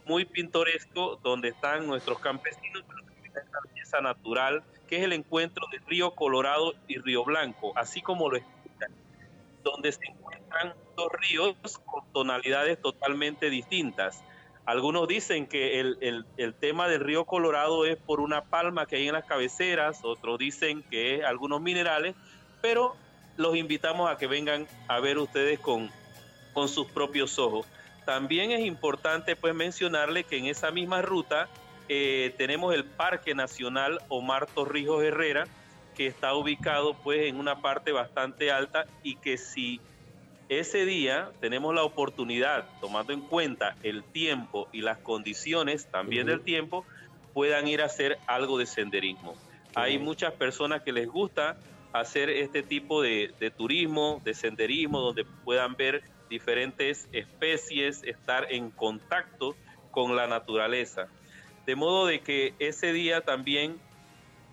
[0.05, 3.06] muy pintoresco, donde están nuestros campesinos, pero
[3.41, 8.31] esta belleza natural, que es el encuentro de Río Colorado y Río Blanco, así como
[8.31, 8.91] lo escuchan,
[9.63, 14.23] donde se encuentran dos ríos con tonalidades totalmente distintas.
[14.65, 18.97] Algunos dicen que el, el, el, tema del río Colorado es por una palma que
[18.97, 22.17] hay en las cabeceras, otros dicen que es algunos minerales,
[22.61, 22.97] pero
[23.37, 25.91] los invitamos a que vengan a ver ustedes con,
[26.53, 27.67] con sus propios ojos.
[28.05, 31.49] También es importante pues mencionarle que en esa misma ruta
[31.89, 35.47] eh, tenemos el Parque Nacional Omar Torrijos Herrera,
[35.97, 39.81] que está ubicado pues en una parte bastante alta y que si
[40.49, 46.43] ese día tenemos la oportunidad, tomando en cuenta el tiempo y las condiciones también del
[46.43, 46.85] tiempo,
[47.33, 49.35] puedan ir a hacer algo de senderismo.
[49.75, 51.57] Hay muchas personas que les gusta
[51.93, 58.71] hacer este tipo de, de, turismo, de senderismo, donde puedan ver diferentes especies, estar en
[58.71, 59.57] contacto
[59.91, 61.09] con la naturaleza.
[61.67, 63.79] De modo de que ese día también,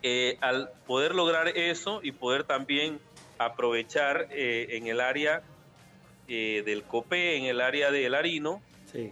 [0.02, 3.00] eh, al poder lograr eso y poder también
[3.38, 5.44] aprovechar eh, en el área
[6.28, 8.62] eh, del COPE, en el área del Harino,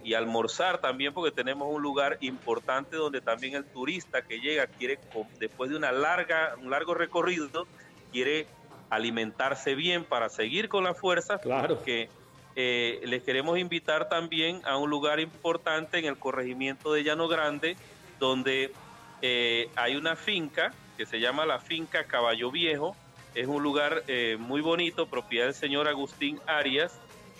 [0.04, 5.00] y almorzar también porque tenemos un lugar importante donde también el turista que llega quiere,
[5.40, 7.66] después de una larga, un largo recorrido,
[8.12, 8.46] quiere
[8.90, 11.82] alimentarse bien para seguir con la fuerza, claro.
[11.82, 12.08] que
[12.54, 17.76] eh, les queremos invitar también a un lugar importante en el corregimiento de Llano Grande,
[18.22, 18.72] donde
[19.20, 22.96] eh, hay una finca que se llama la finca Caballo Viejo.
[23.34, 26.92] Es un lugar eh, muy bonito, propiedad del señor Agustín Arias,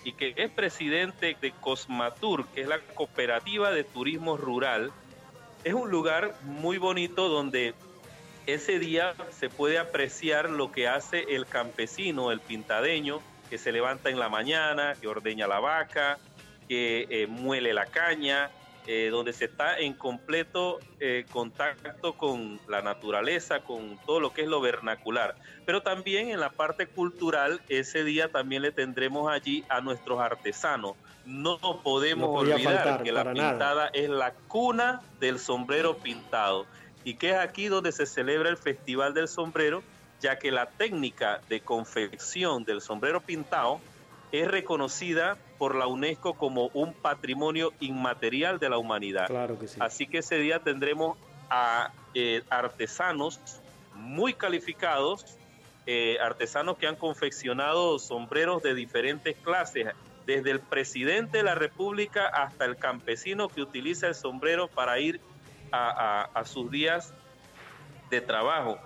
[0.03, 4.91] y que es presidente de Cosmatur, que es la cooperativa de turismo rural.
[5.63, 7.73] Es un lugar muy bonito donde
[8.45, 14.09] ese día se puede apreciar lo que hace el campesino, el pintadeño, que se levanta
[14.09, 16.17] en la mañana, que ordeña la vaca,
[16.67, 18.51] que eh, muele la caña,
[18.85, 24.41] eh, donde se está en completo eh, contacto con la naturaleza, con todo lo que
[24.41, 25.35] es lo vernacular.
[25.65, 30.95] Pero también en la parte cultural, ese día también le tendremos allí a nuestros artesanos.
[31.25, 33.51] No podemos No olvidar que la nada.
[33.51, 36.65] pintada es la cuna del sombrero pintado
[37.05, 39.83] y que es aquí donde se celebra el Festival del Sombrero,
[40.19, 43.79] ya que la técnica de confección del sombrero pintado
[44.31, 49.27] es reconocida por la UNESCO como un patrimonio inmaterial de la humanidad.
[49.27, 49.79] Claro que sí.
[49.79, 51.15] Así que ese día tendremos
[51.49, 53.39] a eh, artesanos
[53.93, 55.23] muy calificados,
[55.85, 59.87] eh, artesanos que han confeccionado sombreros de diferentes clases,
[60.25, 65.21] desde el presidente de la República hasta el campesino que utiliza el sombrero para ir
[65.71, 67.13] a, a- a sus días
[68.09, 68.77] de trabajo.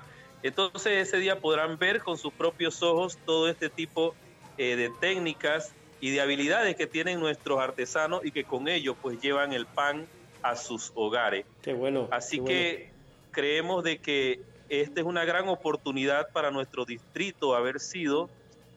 [0.44, 4.16] Entonces ese día podrán ver con sus propios ojos todo este tipo
[4.58, 9.20] eh, de técnicas y de habilidades que tienen nuestros artesanos y que con ello pues
[9.22, 10.06] llevan el pan
[10.42, 11.46] a sus hogares.
[11.62, 12.08] Qué bueno.
[12.12, 12.92] Así qué que
[13.32, 18.30] creemos de que esta es una gran oportunidad para nuestro distrito haber sido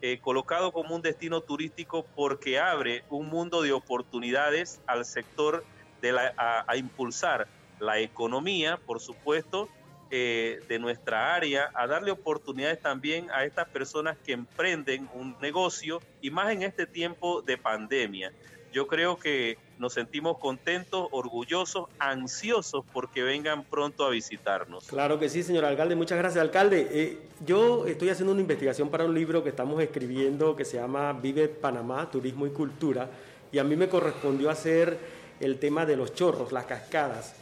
[0.03, 5.65] eh, colocado como un destino turístico porque abre un mundo de oportunidades al sector
[6.01, 7.49] de la, a, a impulsar
[7.81, 9.69] la economía, por supuesto,
[10.11, 16.01] eh, de nuestra área, a darle oportunidades también a estas personas que emprenden un negocio
[16.21, 18.33] y más en este tiempo de pandemia.
[18.73, 24.87] Yo creo que nos sentimos contentos, orgullosos, ansiosos porque vengan pronto a visitarnos.
[24.87, 25.97] Claro que sí, señor alcalde.
[25.97, 26.89] Muchas gracias, alcalde.
[26.93, 31.13] Eh, yo estoy haciendo una investigación para un libro que estamos escribiendo que se llama
[31.15, 33.09] Vive Panamá, Turismo y Cultura.
[33.51, 34.99] Y a mí me correspondió hacer
[35.41, 37.35] el tema de los chorros, las cascadas.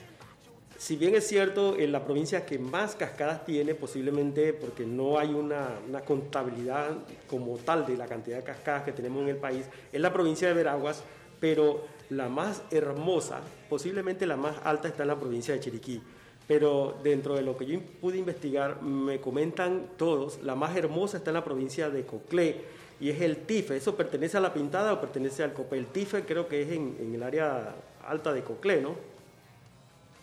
[0.78, 5.34] Si bien es cierto, en la provincia que más cascadas tiene, posiblemente porque no hay
[5.34, 6.90] una, una contabilidad
[7.28, 10.46] como tal de la cantidad de cascadas que tenemos en el país, es la provincia
[10.46, 11.02] de Veraguas,
[11.40, 16.00] pero la más hermosa, posiblemente la más alta, está en la provincia de Chiriquí.
[16.46, 21.30] pero dentro de lo que yo pude investigar, me comentan todos, la más hermosa está
[21.30, 22.62] en la provincia de Coclé
[23.00, 23.76] y es el Tife.
[23.76, 25.76] ¿Eso pertenece a la pintada o pertenece al Copé?
[25.76, 27.74] El Tife creo que es en, en el área
[28.06, 29.17] alta de Coclé, ¿no?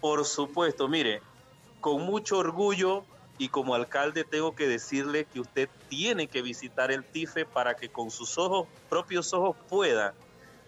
[0.05, 1.23] Por supuesto, mire,
[1.81, 3.03] con mucho orgullo
[3.39, 7.89] y como alcalde tengo que decirle que usted tiene que visitar el TIFE para que
[7.89, 10.13] con sus ojos, propios ojos, pueda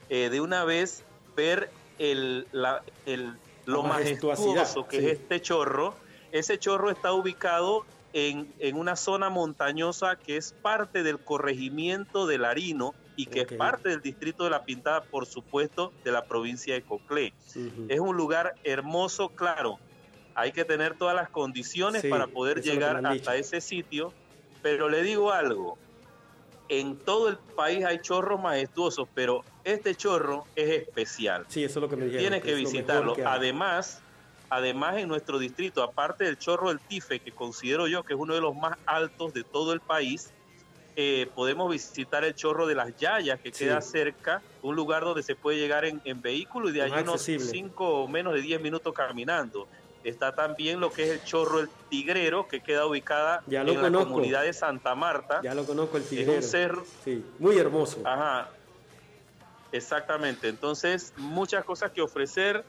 [0.10, 1.04] eh, de una vez
[1.36, 1.70] ver
[2.00, 5.06] el, la- el- lo majestuoso que sí.
[5.06, 5.94] es este chorro.
[6.32, 12.44] Ese chorro está ubicado en, en una zona montañosa que es parte del corregimiento del
[12.44, 16.76] Arino y que es parte del distrito de La Pintada, por supuesto, de la provincia
[16.76, 17.34] de Coclé.
[17.90, 19.80] Es un lugar hermoso, claro.
[20.36, 23.32] Hay que tener todas las condiciones Sí, para poder llegar hasta dicho.
[23.32, 24.14] ese sitio.
[24.62, 25.78] Pero le digo algo,
[26.70, 31.46] en todo el país hay chorros majestuosos, pero este chorro es especial.
[31.48, 32.22] Sí, eso es lo que me dijeron.
[32.22, 33.16] Tienes que visitarlo.
[33.16, 33.26] que.
[33.26, 34.02] Además,
[34.50, 38.36] además en nuestro distrito, aparte del chorro del Tife, que considero yo que es uno
[38.36, 40.32] de los más altos de todo el país,
[41.00, 43.66] eh, podemos visitar el chorro de las Yayas, que Sí.
[43.66, 47.04] queda cerca, un lugar donde se puede llegar en, en vehículo y de Es allí
[47.04, 47.46] unos accesible.
[47.46, 49.68] 5 o menos de 10 minutos caminando.
[50.04, 53.80] Está también lo que es el chorro El Tigrero, que queda ubicada Ya lo en
[53.82, 54.10] conozco.
[54.10, 55.40] la comunidad de Santa Marta.
[55.44, 56.34] Ya lo conozco, el Es tigrero.
[56.34, 56.86] un cerro.
[57.04, 58.02] Sí, muy hermoso.
[58.04, 58.50] Ajá.
[59.72, 60.48] Exactamente.
[60.48, 62.64] Entonces, muchas cosas que ofrecer.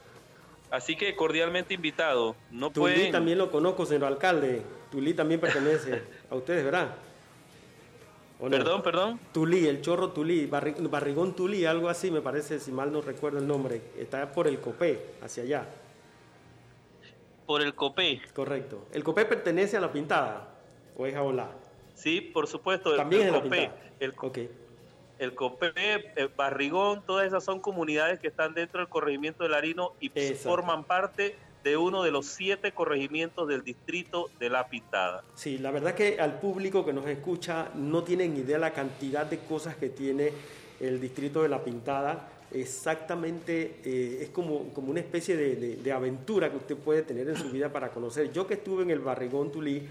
[0.69, 2.35] Así que cordialmente invitado.
[2.51, 3.11] No Tulí pueden.
[3.11, 4.61] también lo conozco, señor alcalde.
[4.91, 6.89] Tulí también pertenece a ustedes, ¿verdad?
[8.39, 9.19] Perdón, perdón.
[9.33, 13.39] Tulí, el chorro Tulí, Barri- Barrigón Tulí, algo así me parece, si mal no recuerdo
[13.39, 13.81] el nombre.
[13.97, 15.65] Está por el Copé, hacia allá.
[17.45, 18.21] Por el COPE.
[18.33, 18.85] Correcto.
[18.93, 20.49] ¿El Copé pertenece a la pintada
[20.95, 21.49] o es Jaolá?
[21.95, 22.91] Sí, por supuesto.
[22.91, 23.75] El, También el es la pintada.
[23.99, 24.37] El, Ok.
[25.17, 29.93] el COPE, el Barrigón, todas esas son comunidades que están dentro del corregimiento del Arino
[29.99, 30.47] y Exacto.
[30.49, 35.23] forman parte de uno de los siete corregimientos del distrito de La Pintada.
[35.35, 39.39] Sí, la verdad que al público que nos escucha no tienen idea la cantidad de
[39.39, 40.31] cosas que tiene
[40.79, 42.29] el distrito de La Pintada.
[42.51, 47.35] Exactamente, eh, es como, como una especie de, de- aventura que usted puede tener en
[47.35, 48.31] su vida para conocer.
[48.31, 49.83] Yo que estuve en el Barrigón Tulí,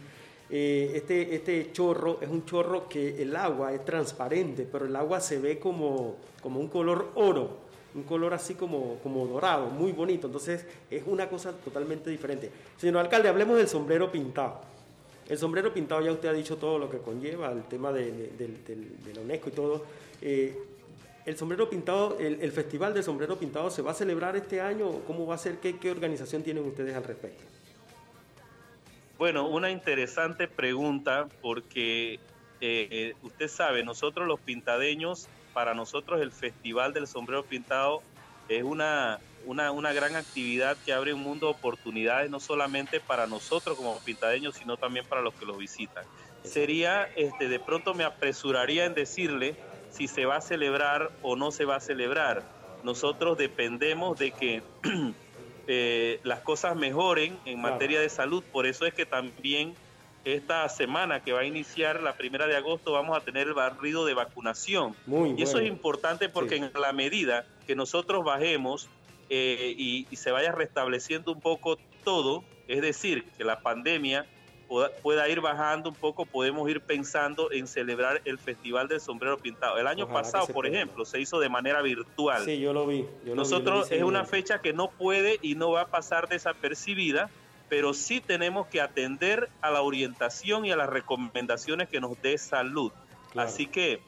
[0.51, 5.21] eh, este, este chorro es un chorro que el agua es transparente, pero el agua
[5.21, 7.68] se ve como, como un color oro,
[7.99, 10.27] un color así como, como dorado, muy bonito.
[10.29, 12.51] Entonces es una cosa totalmente diferente.
[12.77, 14.61] Señor alcalde, hablemos del sombrero pintado.
[15.29, 18.49] El sombrero pintado ya usted ha dicho todo lo que conlleva, el tema de, de-
[19.05, 19.85] de la UNESCO y todo.
[20.23, 20.57] Eh,
[21.27, 24.91] el sombrero pintado, el, el festival del sombrero pintado se va a celebrar este año.
[25.07, 25.59] ¿Cómo va a ser?
[25.59, 27.45] ¿Qué, qué organización tienen ustedes al respecto?
[29.19, 32.19] Bueno, una interesante pregunta porque eh,
[32.91, 38.03] eh, usted sabe, nosotros los pintadeños, para nosotros el Festival del Sombrero Pintado
[38.49, 43.27] es una, una, una gran actividad que abre un mundo de oportunidades, no solamente para
[43.27, 46.05] nosotros como pintadeños, sino también para los que los visitan.
[46.45, 49.57] Sería, este, de pronto me apresuraría en decirle
[49.91, 52.43] si se va a celebrar o no se va a celebrar.
[52.83, 54.63] Nosotros dependemos de que
[55.67, 58.43] eh, las cosas mejoren en materia de salud.
[58.53, 59.75] Por eso es que también
[60.35, 64.05] esta semana que va a iniciar la primera de agosto vamos a tener el barrido
[64.05, 64.95] de vacunación.
[65.07, 66.63] Muy y eso es importante porque Sí.
[66.75, 68.89] en la medida que nosotros bajemos
[69.31, 74.25] eh, y, y se vaya restableciendo un poco todo, es decir, que la pandemia
[74.69, 79.37] pueda, pueda ir bajando un poco, podemos ir pensando en celebrar el Festival del Sombrero
[79.39, 79.79] Pintado.
[79.79, 80.69] El año Ojalá pasado, por pueda.
[80.75, 82.45] ejemplo, se hizo de manera virtual.
[82.45, 82.99] Sí, yo lo vi.
[82.99, 85.87] yo lo vi, lo Nosotros es una fecha que no puede y no va a
[85.89, 87.31] pasar desapercibida,
[87.69, 92.39] pero sí tenemos que atender a la orientación y a las recomendaciones que nos dé
[92.39, 92.93] salud.
[93.33, 93.49] Claro.
[93.49, 94.01] Así que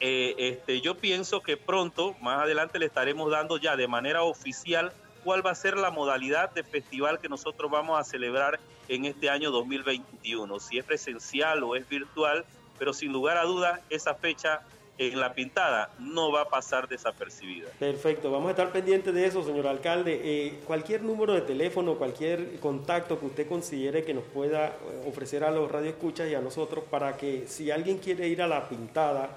[0.00, 4.92] eh, este, yo pienso que pronto, más adelante, le estaremos dando ya de manera oficial
[5.24, 9.28] cuál va a ser la modalidad de festival que nosotros vamos a celebrar en este
[9.28, 12.44] año 2021, si es presencial o es virtual,
[12.78, 14.62] pero sin lugar a dudas esa fecha
[14.98, 17.68] en la pintada no va a pasar desapercibida.
[17.78, 20.20] Perfecto, vamos a estar pendientes de eso, señor alcalde.
[20.22, 25.44] Eh, cualquier número de teléfono, cualquier contacto que usted considere que nos pueda eh, ofrecer
[25.44, 29.30] a los radioescuchas y a nosotros para que si alguien quiere ir a la pintada,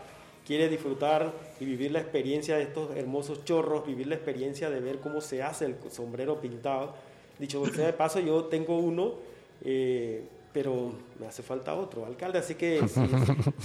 [0.46, 4.98] quiere disfrutar y vivir la experiencia de estos hermosos chorros, vivir la experiencia de ver
[4.98, 6.96] cómo se hace el sombrero pintado.
[7.38, 9.14] Dicho sea de paso, yo tengo uno,
[9.64, 10.24] eh,
[10.54, 12.40] pero me hace falta otro, alcalde.
[12.40, 13.02] Así que si,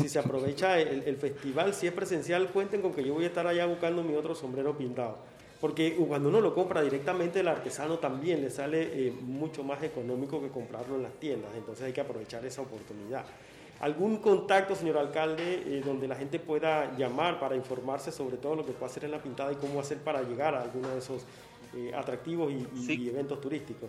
[0.03, 3.28] si se aprovecha el, el festival, si es presencial, cuenten con que yo voy a
[3.28, 5.18] estar allá buscando mi otro sombrero pintado.
[5.61, 10.41] Porque cuando uno lo compra directamente el artesano también le sale eh, mucho más económico
[10.41, 11.51] que comprarlo en las tiendas.
[11.57, 13.24] Entonces hay que aprovechar esa oportunidad.
[13.80, 18.64] ¿Algún contacto, señor alcalde, eh, donde la gente pueda llamar para informarse sobre todo lo
[18.66, 21.24] que puede hacer en la pintada y cómo hacer para llegar a alguno de esos
[21.74, 23.03] eh, atractivos y, y- Sí.
[23.03, 23.89] y eventos turísticos?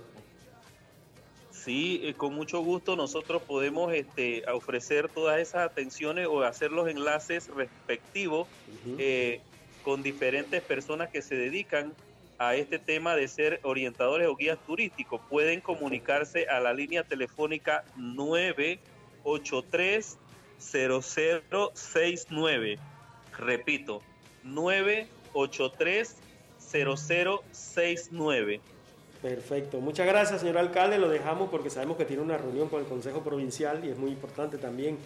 [1.67, 6.87] Sí, eh, con mucho gusto nosotros podemos este, ofrecer todas esas atenciones o hacer los
[6.87, 8.47] enlaces respectivos
[8.97, 9.41] eh,
[9.83, 11.93] con diferentes personas que se dedican
[12.37, 15.19] a este tema de ser orientadores o guías turísticos.
[15.29, 20.17] Pueden comunicarse a la línea telefónica 983
[20.57, 22.79] 0069.
[23.37, 24.01] Repito,
[24.43, 26.15] 983
[26.59, 28.61] 0069.
[29.21, 29.79] Perfecto.
[29.81, 30.99] Muchas gracias, señor alcalde.
[30.99, 34.11] Lo dejamos porque sabemos que tiene una reunión con el Consejo Provincial y es muy
[34.11, 34.97] importante también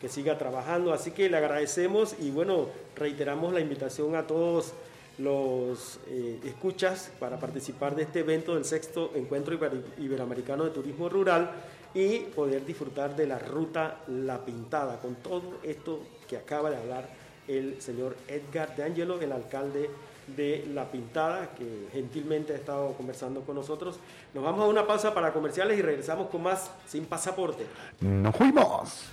[0.00, 0.92] que siga trabajando.
[0.92, 2.66] Así que le agradecemos y bueno,
[2.96, 4.72] reiteramos la invitación a todos
[5.18, 11.08] los eh, escuchas para participar de este evento del sexto Encuentro Iber- Iberoamericano de Turismo
[11.08, 11.50] Rural
[11.92, 17.08] y poder disfrutar de la ruta La Pintada con todo esto que acaba de hablar
[17.48, 19.90] el señor Edgar de Angelo, el alcalde
[20.36, 23.98] de La Pintada, que gentilmente ha estado conversando con nosotros.
[24.34, 27.66] Nos vamos a una pausa para comerciales y regresamos con más sin pasaporte.
[28.00, 29.04] ¡Nos fuimos!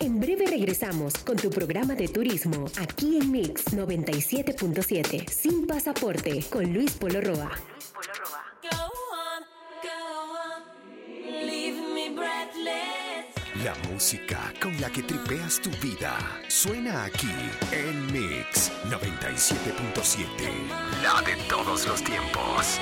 [0.00, 6.72] En breve regresamos con tu programa de turismo aquí en Mix 97.7 sin pasaporte con
[6.72, 7.50] Luis Polo Roa.
[11.46, 12.99] Leave me breathless.
[13.56, 17.34] La música con la que tripeas tu vida suena aquí
[17.72, 20.24] en Mix 97.7.
[21.02, 22.78] La de todos los tiempos.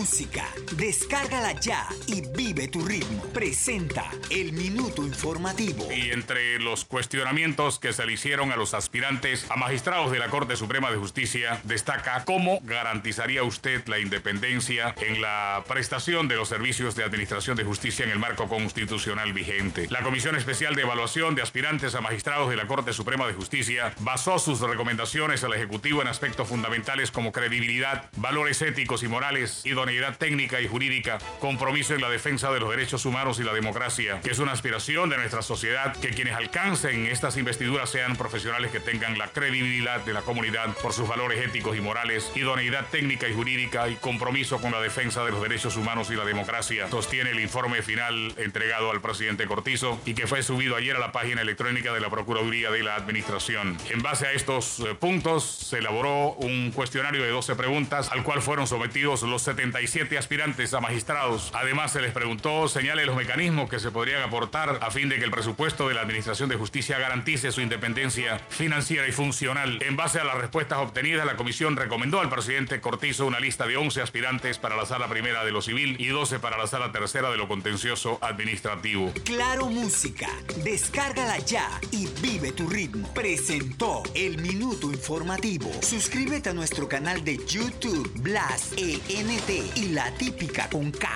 [0.00, 0.48] Música,
[0.78, 3.22] descárgala ya y vive tu ritmo.
[3.34, 5.92] Presenta el minuto informativo.
[5.92, 10.30] Y entre los cuestionamientos que se le hicieron a los aspirantes a magistrados de la
[10.30, 16.48] Corte Suprema de Justicia, destaca cómo garantizaría usted la independencia en la prestación de los
[16.48, 19.86] servicios de administración de justicia en el marco constitucional vigente.
[19.90, 23.92] La Comisión Especial de Evaluación de Aspirantes a Magistrados de la Corte Suprema de Justicia
[23.98, 29.89] basó sus recomendaciones al Ejecutivo en aspectos fundamentales como credibilidad, valores éticos y morales, idoneidad
[30.18, 34.30] técnica y jurídica, compromiso en la defensa de los derechos humanos y la democracia, que
[34.30, 39.18] es una aspiración de nuestra sociedad que quienes alcancen estas investiduras sean profesionales que tengan
[39.18, 43.88] la credibilidad de la comunidad por sus valores éticos y morales, idoneidad técnica y jurídica
[43.88, 47.82] y compromiso con la defensa de los derechos humanos y la democracia, sostiene el informe
[47.82, 52.00] final entregado al presidente Cortizo y que fue subido ayer a la página electrónica de
[52.00, 53.76] la Procuraduría de la Administración.
[53.90, 58.40] En base a estos eh, puntos se elaboró un cuestionario de 12 preguntas al cual
[58.40, 59.42] fueron sometidos los
[59.86, 61.50] 77 aspirantes a magistrados.
[61.54, 65.24] Además se les preguntó señale los mecanismos que se podrían aportar a fin de que
[65.24, 69.82] el presupuesto de la Administración de Justicia garantice su independencia financiera y funcional.
[69.82, 73.76] En base a las respuestas obtenidas, la comisión recomendó al presidente Cortizo una lista de
[73.76, 77.30] 11 aspirantes para la sala primera de lo civil y 12 para la sala tercera
[77.30, 79.12] de lo contencioso administrativo.
[79.24, 80.28] Claro Música,
[80.62, 83.12] descárgala ya y vive tu ritmo.
[83.14, 85.70] Presentó el minuto informativo.
[85.82, 91.08] Suscríbete a nuestro canal de YouTube, Blas ENT y la típica con K.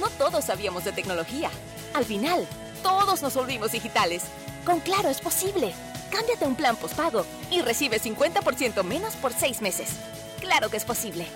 [0.00, 1.50] No todos sabíamos de tecnología.
[1.94, 2.46] Al final,
[2.82, 4.24] todos nos volvimos digitales.
[4.64, 5.72] Con Claro es posible.
[6.10, 9.96] Cámbiate un plan postpago y recibe 50% menos por seis meses.
[10.40, 11.26] Claro que es posible.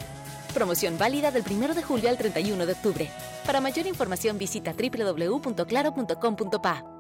[0.54, 3.08] Promoción válida del 1 de julio al 31 de octubre.
[3.46, 6.99] Para mayor información visita www.claro.com.pa.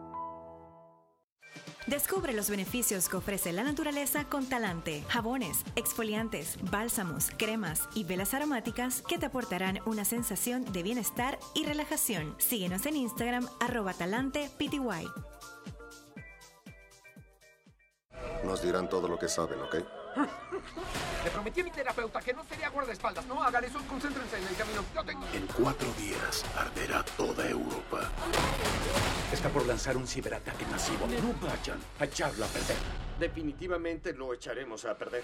[1.90, 5.02] Descubre los beneficios que ofrece la naturaleza con Talante.
[5.08, 11.64] Jabones, exfoliantes, bálsamos, cremas y velas aromáticas que te aportarán una sensación de bienestar y
[11.64, 12.36] relajación.
[12.38, 13.92] Síguenos en Instagram, arroba.
[18.44, 19.99] Nos dirán todo lo que saben, ¿ok?
[21.24, 23.26] Le prometí a mi terapeuta que no sería guardaespaldas.
[23.26, 24.84] No hagan eso, concéntrense en el camino.
[24.94, 25.22] Yo tengo.
[25.32, 28.10] En cuatro días arderá toda Europa.
[29.32, 31.06] Está por lanzar un ciberataque masivo.
[31.06, 32.76] No vayan a echarlo a perder.
[33.18, 35.22] Definitivamente lo echaremos a perder.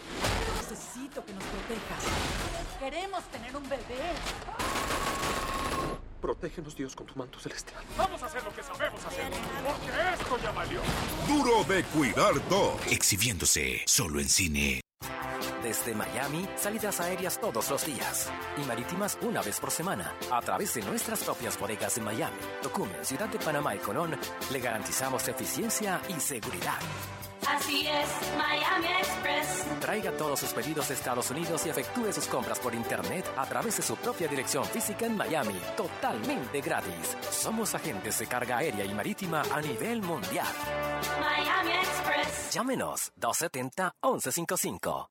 [0.56, 2.04] Necesito que nos protejas.
[2.78, 4.12] Queremos tener un bebé.
[6.20, 7.82] Protégenos, Dios, con tu manto celestial.
[7.96, 10.80] Vamos a hacer lo que sabemos hacer, porque esto ya valió.
[11.28, 12.74] Duro de cuidar dos.
[12.90, 14.80] Exhibiéndose solo en cine.
[15.62, 20.14] Desde Miami, salidas aéreas todos los días y marítimas una vez por semana.
[20.30, 24.16] A través de nuestras propias bodegas en Miami, Tocumen, Ciudad de Panamá y Colón,
[24.52, 26.78] le garantizamos eficiencia y seguridad.
[27.48, 29.64] Así es, Miami Express.
[29.80, 33.76] Traiga todos sus pedidos de Estados Unidos y efectúe sus compras por internet a través
[33.76, 37.16] de su propia dirección física en Miami, totalmente gratis.
[37.30, 40.46] Somos agentes de carga aérea y marítima a nivel mundial.
[41.20, 42.52] Miami Express.
[42.52, 45.08] Llámenos 270-1155.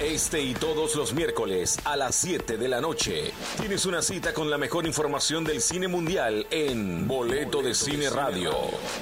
[0.00, 4.48] Este y todos los miércoles a las 7 de la noche tienes una cita con
[4.48, 8.52] la mejor información del cine mundial en Boleto de Cine Radio.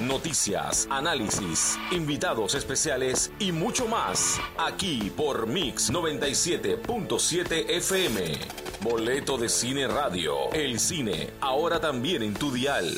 [0.01, 8.39] Noticias, análisis, invitados especiales y mucho más aquí por Mix 97.7 FM.
[8.81, 10.51] Boleto de Cine Radio.
[10.55, 12.91] El cine ahora también en tu dial.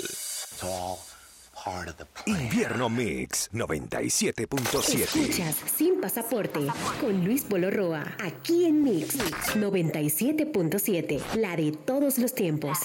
[2.27, 5.01] Invierno Mix 97.7.
[5.01, 6.61] Escuchas Sin Pasaporte
[7.01, 9.19] con Luis Polo Roa, aquí en Mix
[9.55, 12.79] 97.7, la de todos los tiempos.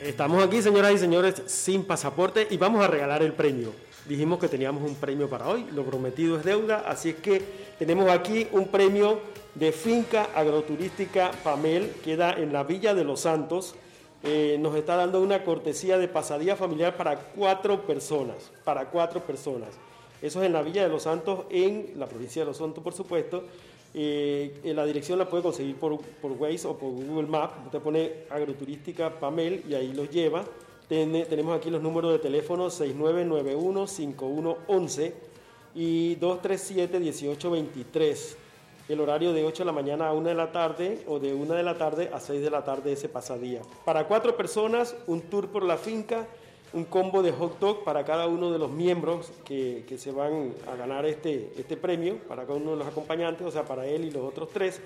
[0.00, 3.72] Estamos aquí, señoras y señores, sin pasaporte y vamos a regalar el premio.
[4.08, 7.40] Dijimos que teníamos un premio para hoy, lo prometido es deuda, así es que
[7.78, 9.20] tenemos aquí un premio
[9.54, 13.76] de finca agroturística Pamel, queda en la Villa de los Santos.
[14.24, 19.70] Eh, nos está dando una cortesía de pasadía familiar para cuatro personas, para cuatro personas.
[20.20, 22.92] Eso es en la Villa de los Santos, en la provincia de Los Santos, por
[22.92, 23.42] supuesto.
[23.94, 27.54] Eh, en la dirección la puede conseguir por, por Waze o por Google Maps.
[27.66, 30.44] Usted pone agroturística Pamel y ahí los lleva.
[30.88, 35.12] Tenemos aquí los números de teléfono 6991-5111
[35.74, 38.36] y 237-1823.
[38.88, 41.54] El horario de 8 de la mañana a 1 de la tarde o de 1
[41.54, 43.62] de la tarde a 6 de la tarde ese pasadía.
[43.84, 46.26] Para cuatro personas, un tour por la finca,
[46.72, 50.52] un combo de hot dog para cada uno de los miembros que, que se van
[50.70, 54.04] a ganar este, este premio, para cada uno de los acompañantes, o sea, para él
[54.04, 54.80] y los otros tres.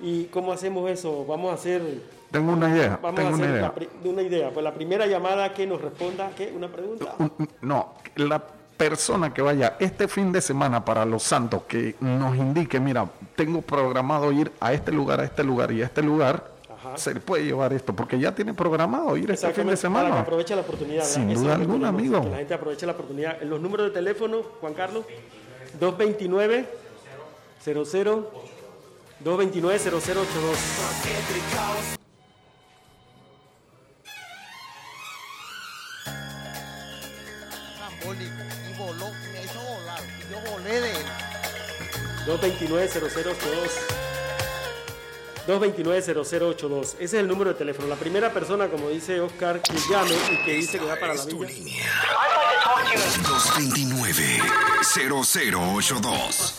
[0.00, 1.24] ¿Y cómo hacemos eso?
[1.26, 1.82] Vamos a hacer...
[2.30, 3.74] Tengo una idea, Vamos tengo a hacer una idea.
[4.02, 4.50] la una idea.
[4.50, 6.52] Pues la primera llamada que nos responda, ¿qué?
[6.54, 7.14] ¿Una pregunta?
[7.60, 8.42] No, la
[8.76, 13.62] persona que vaya este fin de semana para Los Santos, que nos indique, mira, tengo
[13.62, 16.54] programado ir a este lugar, a este lugar y a este lugar,
[16.94, 20.04] se le puede llevar esto, porque ya tiene programado ir este fin de Exactamente, Para
[20.04, 20.20] que semana.
[20.20, 21.02] aproveche la oportunidad.
[21.02, 21.14] ¿verdad?
[21.14, 22.20] Sin Eso duda alguna, amigo.
[22.22, 23.42] Que la gente aproveche la oportunidad.
[23.42, 25.04] En los números de teléfono, Juan Carlos,
[25.80, 26.68] 229
[27.64, 28.30] 00
[29.20, 31.96] 229 0082.
[37.78, 38.45] trambólico
[42.26, 43.70] 229-0082.
[45.46, 46.82] 229-0082.
[46.82, 47.86] Ese es el número de teléfono.
[47.88, 51.24] La primera persona, como dice Oscar, que llame y que dice que va para la
[51.24, 51.46] villa.
[55.26, 56.52] 229-0082.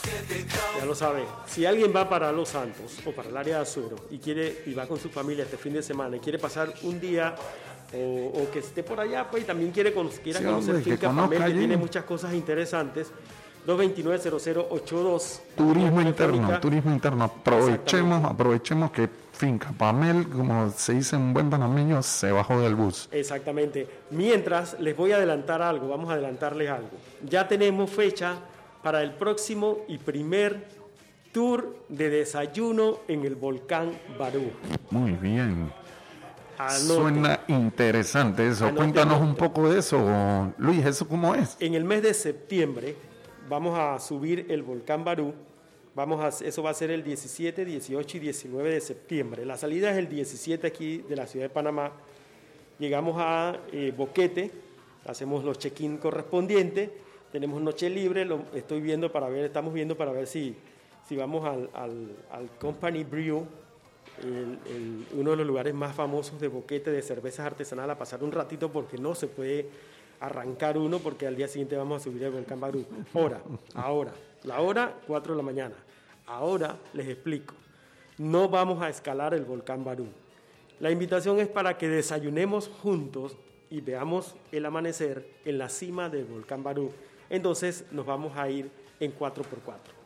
[0.79, 1.25] Ya lo sabe.
[1.47, 4.73] Si alguien va para Los Santos o para el área de Azuro y quiere y
[4.73, 7.35] va con su familia este fin de semana y quiere pasar un día
[7.93, 7.97] o,
[8.43, 9.93] o que esté por allá, pues y también quiere
[10.23, 11.57] quiera Sí, conocer hombre, Finca conozca Pamel, que allí.
[11.59, 13.07] tiene muchas cosas interesantes.
[13.67, 15.39] 229-0082.
[15.57, 17.25] Turismo interno, turismo interno.
[17.25, 23.09] Aprovechemos, aprovechemos que Finca Pamel, como se dice en buen panameño, se bajó del bus.
[23.11, 23.87] Exactamente.
[24.11, 26.91] Mientras les voy a adelantar algo, vamos a adelantarles algo.
[27.27, 28.35] Ya tenemos fecha
[28.81, 30.65] para el próximo y primer
[31.33, 34.49] tour de desayuno en el volcán Barú.
[34.89, 35.71] Muy bien.
[36.57, 36.79] Anote.
[36.79, 38.63] Suena interesante eso.
[38.63, 39.29] Anote, Cuéntanos anote.
[39.29, 40.85] un poco de eso, Luis.
[40.85, 41.57] ¿Eso cómo es?
[41.59, 42.95] En el mes de septiembre
[43.49, 45.33] vamos a subir el volcán Barú.
[45.95, 49.45] Vamos a, eso va a ser el 17, 18 y 19 de septiembre.
[49.45, 51.91] La salida es el 17 aquí de la ciudad de Panamá.
[52.77, 54.51] Llegamos a eh, Boquete,
[55.05, 56.91] hacemos los check-in correspondientes,
[57.31, 60.55] tenemos noche libre, estoy viendo para ver, estamos viendo para ver si,
[61.07, 63.45] si vamos al, al- al Company Brew,
[65.15, 68.71] uno de los lugares más famosos de Boquete de cervezas artesanales, a pasar un ratito
[68.71, 69.67] porque no se puede
[70.19, 72.85] arrancar uno porque al día siguiente vamos a subir el volcán Barú.
[73.13, 73.41] Hora,
[73.73, 74.13] ahora,
[74.43, 75.75] la hora 4 de la mañana.
[76.25, 77.53] Ahora les explico.
[78.17, 80.07] No vamos a escalar el volcán Barú.
[80.79, 83.35] La invitación es para que desayunemos juntos
[83.69, 86.91] y veamos el amanecer en la cima del volcán Barú.
[87.29, 89.97] Entonces nos vamos a ir en 4x4.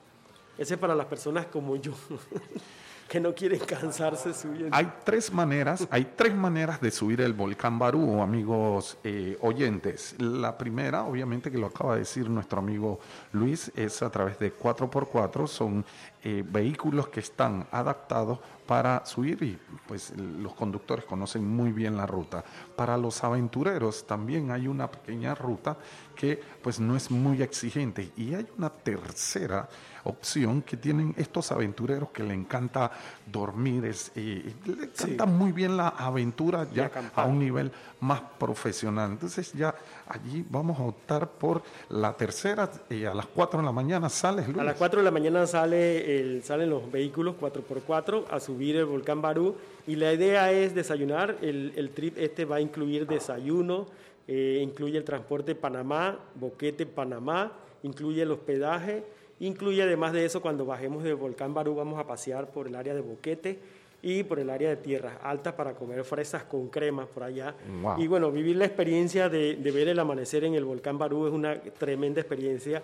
[0.58, 1.94] Ese es para las personas como yo,
[3.12, 4.74] que no quieren cansarse subiendo.
[4.74, 10.16] Hay tres maneras, hay tres maneras de subir el volcán Barú, amigos eh, oyentes.
[10.18, 13.02] La primera, obviamente, que lo acaba de decir nuestro amigo
[13.34, 15.46] Luis, es a través de 4x4.
[15.46, 15.84] Son
[16.24, 22.06] eh, vehículos que están adaptados para subir y pues los conductores conocen muy bien la
[22.06, 22.46] ruta.
[22.82, 25.78] Para los aventureros también hay una pequeña ruta
[26.16, 29.70] que pues no es muy exigente y hay una tercera
[30.04, 32.90] opción que tienen estos aventureros que le encanta
[33.32, 39.12] dormir, es, eh, le encanta muy bien la aventura ya a un nivel más profesional.
[39.12, 39.76] Entonces ya
[40.08, 44.48] allí vamos a optar por la tercera, eh, a las 4 de la mañana sales.
[44.58, 48.86] A las 4 de la mañana sale el- salen los vehículos 4x4 a subir el
[48.86, 49.56] volcán Barú
[49.86, 51.38] y la idea es desayunar.
[51.42, 53.88] El, el trip este va a incluir desayuno,
[54.28, 57.52] eh, incluye el transporte Panamá, Boquete, Panamá
[57.84, 59.04] incluye el hospedaje,
[59.40, 62.94] incluye además de eso cuando bajemos del volcán Barú vamos a pasear por el área
[62.94, 63.60] de Boquete
[64.02, 67.56] y por el área de tierras altas para comer fresas con crema por allá.
[67.82, 68.00] Wow.
[68.00, 71.34] Y bueno, vivir la experiencia de, de ver el amanecer en el volcán Barú es
[71.34, 72.82] una tremenda experiencia.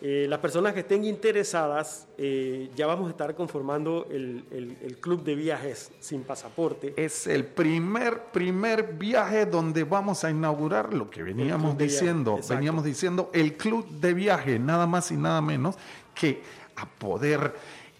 [0.00, 4.98] Eh, las personas que estén interesadas, eh, ya vamos a estar conformando el, el- el
[4.98, 6.94] club de viajes sin pasaporte.
[6.96, 12.38] Es el primer, primer viaje donde vamos a inaugurar lo que veníamos viaje, diciendo.
[12.48, 15.74] Veníamos diciendo el club de viaje, nada más y nada menos
[16.14, 16.42] que
[16.76, 17.54] a poder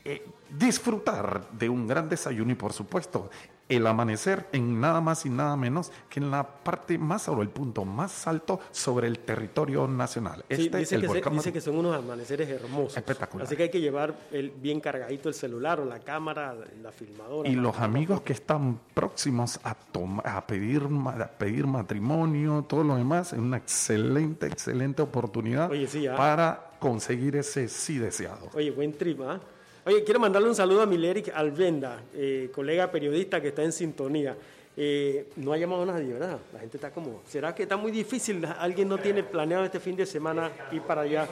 [0.04, 0.24] eh,
[0.56, 3.28] disfrutar de un gran desayuno y por supuesto
[3.68, 7.48] el amanecer en nada más y nada menos que en la parte más o el
[7.50, 10.44] punto más alto sobre el territorio nacional.
[10.48, 12.96] Sí, Este, dice, el que se- dice que son unos amaneceres hermosos.
[12.96, 13.46] Espectacular.
[13.46, 17.48] Así que hay que llevar el, bien cargadito el celular o la cámara, la filmadora.
[17.48, 22.96] Y los amigos que están próximos a, toma- a, pedir, a pedir matrimonio, todo lo
[22.96, 28.48] demás, es una excelente, excelente oportunidad Oye, sí, para conseguir ese sí deseado.
[28.54, 29.40] Oye, buen trip, ¿ah?
[29.88, 34.36] Oye, quiero mandarle un saludo a Mileric Alvenda, eh, colega periodista que está en sintonía.
[34.76, 36.38] Eh, no ha llamado a nadie, ¿verdad?
[36.52, 38.44] La gente está como, ¿será que está muy difícil?
[38.58, 41.26] ¿Alguien no tiene planeado este fin de semana ir para allá?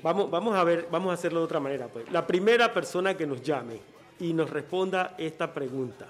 [0.00, 1.88] Vamos, vamos a ver, vamos a hacerlo de otra manera.
[1.88, 2.08] Pues.
[2.12, 3.80] La primera persona que nos llame
[4.20, 6.06] y nos responda esta pregunta.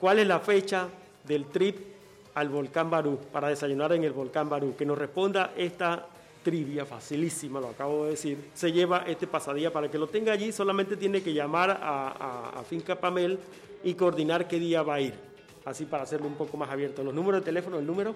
[0.00, 0.88] ¿Cuál es la fecha
[1.24, 1.76] del trip
[2.32, 4.74] al volcán Barú, para desayunar en el volcán Barú?
[4.74, 6.06] Que nos responda esta
[6.42, 8.50] trivia facilísima, lo acabo de decir.
[8.54, 12.64] Se lleva este pasadía para que lo tenga allí, solamente tiene que llamar a, a-
[12.64, 13.38] Finca Pamel
[13.84, 15.14] y coordinar qué día va a ir.
[15.64, 17.02] Así para hacerlo un poco más abierto.
[17.04, 18.14] Los números de teléfono, el número.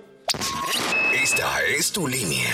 [1.22, 2.52] Esta es tu línea.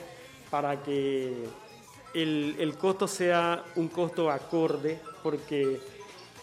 [0.52, 1.46] para que
[2.14, 5.82] el, el costo sea un costo acorde, porque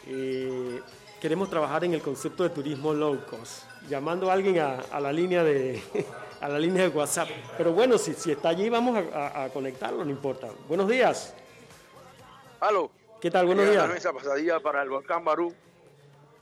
[0.09, 0.81] eh,
[1.21, 5.13] queremos trabajar en el concepto de turismo low cost, llamando a alguien a, a la
[5.13, 5.83] línea de
[6.41, 7.29] a la línea de WhatsApp.
[7.57, 10.49] Pero bueno, si, si está allí, vamos a, conectarlo, no importa.
[10.69, 11.35] Buenos días.
[12.61, 12.91] Aló.
[13.21, 13.47] ¿Qué tal?
[13.47, 13.89] Buenos días.
[14.15, 15.53] pasadilla para el volcán Barú.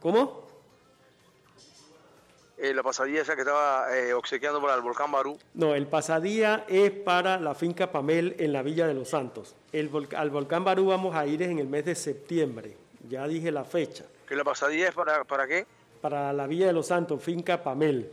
[0.01, 0.45] ¿Cómo?
[2.59, 5.39] eh, la pasadilla esa que estaba eh, obsequiando para el volcán Barú.
[5.55, 9.55] No, el pasadía es para la finca Pamel en la Villa de los Santos.
[9.73, 12.77] El volc- al volcán Barú vamos a ir en el mes de septiembre.
[13.09, 14.05] Ya dije la fecha.
[14.27, 15.67] ¿Que la pasadilla es para, para qué?
[16.01, 18.11] Para la Villa de los Santos, finca Pamel.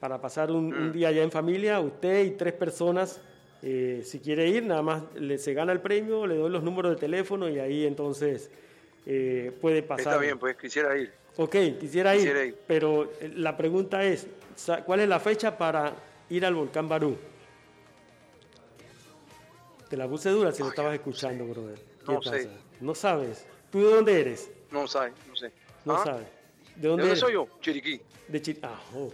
[0.00, 3.20] Para pasar un, un día allá en familia, usted y tres personas.
[3.62, 6.92] eh, si quiere ir, nada más le, se gana el premio, le doy los números
[6.92, 8.50] de teléfono y ahí entonces
[9.06, 10.12] eh, puede pasar.
[10.14, 11.12] Está bien, pues quisiera ir.
[11.36, 12.56] Ok, quisiera ir, Quisiera ir.
[12.68, 14.26] pero eh, la pregunta es,
[14.86, 15.92] ¿cuál es la fecha para
[16.30, 17.16] ir al volcán Barú?
[19.88, 21.78] Te la puse dura si lo estabas escuchando, brother.
[22.06, 22.32] ¿Qué No pasa?
[22.38, 22.48] sé.
[22.80, 23.46] No sabes.
[23.70, 24.50] ¿Tú de dónde eres?
[24.70, 25.52] No sabe, no sé.
[25.84, 26.04] No ¿Ah?
[26.04, 26.26] sabes.
[26.76, 27.18] ¿De ¿De dónde, dónde eres?
[27.20, 27.48] soy yo?
[27.60, 28.00] Chiriquí.
[28.28, 28.58] De Chir...
[28.62, 29.10] Ah, oh.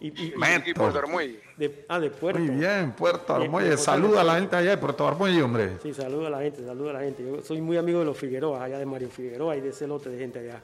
[0.00, 1.40] Y, y- Chiriquí, Puerto Armuelle.
[1.56, 2.38] de- ah, de Puerto.
[2.40, 3.68] Muy bien, Puerto Armuelle.
[3.70, 5.72] bien, Saluda a la gente allá de Puerto Armuelle, hombre.
[5.82, 7.24] Sí, saluda a la gente, saluda a la gente.
[7.24, 10.08] Yo soy muy amigo de los Figueroa, allá de Mario Figueroa y de ese lote
[10.08, 10.62] de gente allá.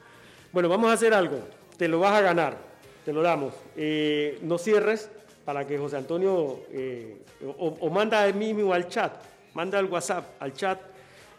[0.53, 1.39] Bueno, vamos a hacer algo.
[1.77, 2.57] Te lo vas a ganar,
[3.03, 3.53] te lo damos.
[3.75, 5.09] Eh, no cierres
[5.43, 9.13] para que José Antonio eh, o, o manda a mí mismo al chat,
[9.53, 10.79] manda al WhatsApp, al chat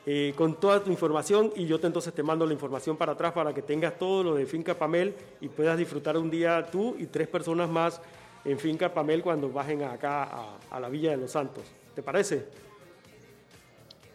[0.06, 3.32] eh, con toda tu información y yo te, entonces te mando la información para atrás
[3.32, 7.06] para que tengas todo lo de Finca Pamel y puedas disfrutar un día tú y
[7.06, 8.00] tres personas más
[8.44, 11.64] en Finca Pamel cuando bajen acá a, a la Villa de los Santos.
[11.94, 12.46] ¿Te parece?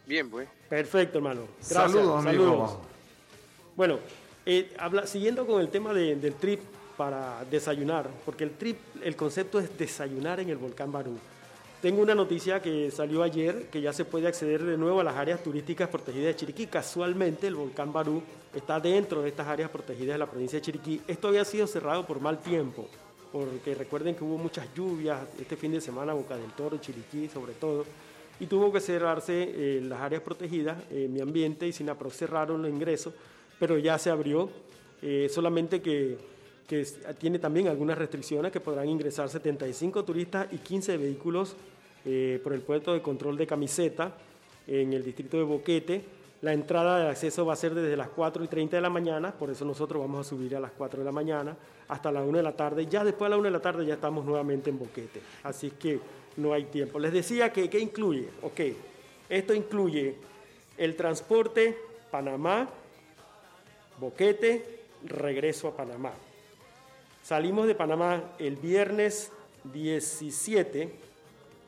[0.05, 0.47] Bien, pues.
[0.69, 1.41] Perfecto, hermano.
[1.57, 1.91] Gracias.
[1.91, 2.43] Saludos, amigo.
[2.45, 2.77] saludos.
[3.75, 3.99] Bueno,
[4.45, 6.61] eh, habla- siguiendo con el tema de- del trip
[6.97, 11.17] para desayunar, porque el trip, el concepto es desayunar en el volcán Barú.
[11.81, 15.15] Tengo una noticia que salió ayer, que ya se puede acceder de nuevo a las
[15.15, 16.67] áreas turísticas protegidas de Chiriquí.
[16.67, 18.21] Casualmente el volcán Barú
[18.53, 21.01] está dentro de estas áreas protegidas de la provincia de Chiriquí.
[21.07, 22.87] Esto había sido cerrado por mal tiempo,
[23.31, 27.53] porque recuerden que hubo muchas lluvias este fin de semana, Boca del Toro, Chiriquí sobre
[27.53, 27.83] todo,
[28.39, 32.69] y tuvo que cerrarse eh, las áreas protegidas, eh, mi ambiente y Sinaproc cerraron los
[32.69, 33.11] ingresos,
[33.59, 34.51] pero ya se abrió,
[35.01, 36.15] eh, solamente que,
[36.71, 36.87] que
[37.19, 41.53] tiene también algunas restricciones que podrán ingresar 75 turistas y 15 vehículos
[42.05, 44.15] eh, por el puerto de control de camiseta
[44.65, 46.01] en el distrito de Boquete.
[46.41, 49.33] La entrada de acceso va a ser desde las 4 y 30 de la mañana,
[49.33, 51.57] por eso nosotros vamos a subir a las 4 de la mañana
[51.89, 52.85] hasta la 1 de la tarde.
[52.85, 55.99] Ya después de la 1 de la tarde ya estamos nuevamente en Boquete, así que
[56.37, 56.99] no hay tiempo.
[56.99, 58.29] Les decía que, ¿qué incluye?
[58.43, 58.61] Ok,
[59.27, 60.15] esto incluye
[60.77, 61.77] el transporte
[62.09, 62.69] Panamá,
[63.99, 66.13] Boquete, regreso a Panamá.
[67.23, 69.31] Salimos de Panamá el viernes
[69.73, 70.89] 17.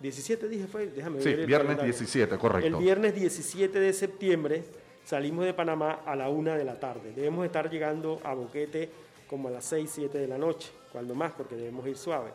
[0.01, 1.39] 17 dije fue, déjame Sí, ver.
[1.41, 1.93] el viernes calendario.
[1.93, 2.67] 17, correcto.
[2.77, 4.63] El viernes 17 de septiembre
[5.05, 7.13] salimos de Panamá a la una de la tarde.
[7.15, 8.89] Debemos estar llegando a Boquete
[9.29, 12.31] como a las 6, 7 de la noche, cuando más, porque debemos ir suave.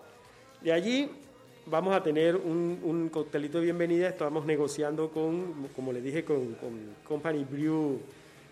[0.63, 1.11] De allí
[1.67, 4.09] vamos a tener un, un coctelito de bienvenida.
[4.09, 8.01] Estamos negociando con, como les dije, con, con Company Brew.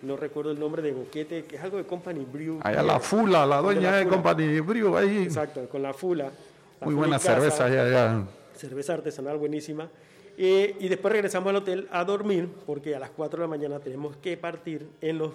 [0.06, 2.60] No recuerdo el nombre de Boquete, que es algo de Company Brew.
[2.62, 4.16] Allá la Fula, la dueña de, Fula.
[4.16, 5.24] Company Brew, ahí.
[5.24, 6.24] Exacto, con la Fula.
[6.80, 8.24] La Muy Fula buena cerveza allá, allá.
[8.54, 9.88] Cerveza artesanal buenísima.
[10.38, 13.80] Eh, y después regresamos al hotel a dormir, porque a las 4 de la mañana
[13.80, 15.32] tenemos que partir en los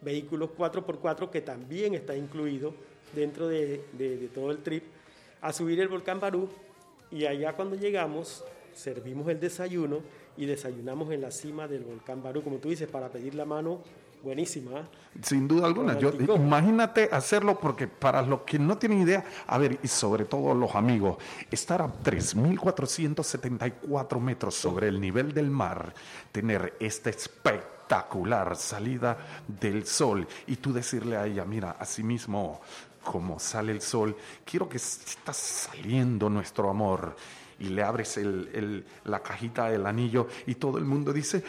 [0.00, 2.74] vehículos 4x4, que también está incluido
[3.14, 4.84] dentro de, de- de todo el trip,
[5.40, 6.48] a subir el volcán Barú.
[7.10, 8.44] Y allá cuando llegamos,
[8.74, 10.00] servimos el desayuno
[10.36, 13.80] y desayunamos en la cima del volcán Barú, como tú dices, para pedir la mano,
[14.22, 14.80] buenísima.
[14.80, 14.84] ¿ah?
[15.22, 15.98] Sin duda alguna.
[15.98, 20.54] Yo, imagínate hacerlo porque para los que no tienen idea, a ver, y sobre todo
[20.54, 21.16] los amigos,
[21.50, 25.94] estar a 3.474 metros sobre el nivel del mar,
[26.32, 29.16] tener esta espectacular salida
[29.46, 32.60] del sol y tú decirle a ella, mira, así mismo
[33.04, 37.16] como sale el sol, quiero que está saliendo nuestro amor.
[37.60, 41.42] Y le abres el- el- la cajita del anillo y todo el mundo dice,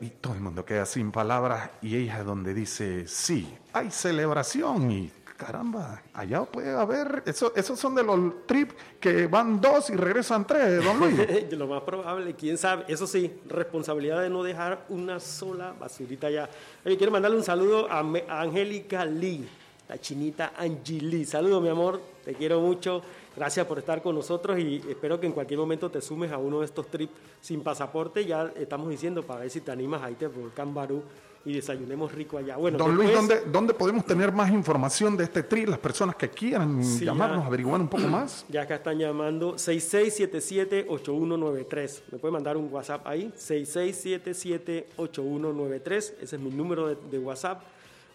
[0.00, 5.12] y todo el mundo queda sin palabras y ella donde dice, sí, hay celebración y
[5.40, 10.46] caramba, allá puede haber, eso, esos son de los trips que van dos y regresan
[10.46, 11.18] tres, don Luis.
[11.52, 12.84] Lo más probable, quién sabe.
[12.88, 16.50] Eso sí, responsabilidad de no dejar una sola basurita allá.
[16.84, 19.48] Oye, quiero mandarle un saludo a, Angélica Lee,
[19.88, 21.24] la chinita Angie Lee.
[21.24, 23.02] Saludos, mi amor, te quiero mucho.
[23.40, 26.60] Gracias por estar con nosotros y espero que en cualquier momento te sumes a uno
[26.60, 28.26] de estos trips sin pasaporte.
[28.26, 31.02] Ya estamos diciendo para ver si te animas a irte al Volcán Barú
[31.46, 32.58] y desayunemos rico allá.
[32.58, 35.70] Bueno, Don Luis, ¿dónde, ¿dónde podemos tener más información de este trip?
[35.70, 37.46] Las personas que quieran Sí, llamarnos, ya.
[37.46, 38.44] averiguar un poco más.
[38.50, 42.00] Ya acá están llamando 6677-8193.
[42.12, 45.96] Me puede mandar un WhatsApp ahí, 6677-8193.
[45.96, 47.62] Ese es mi número de, de WhatsApp.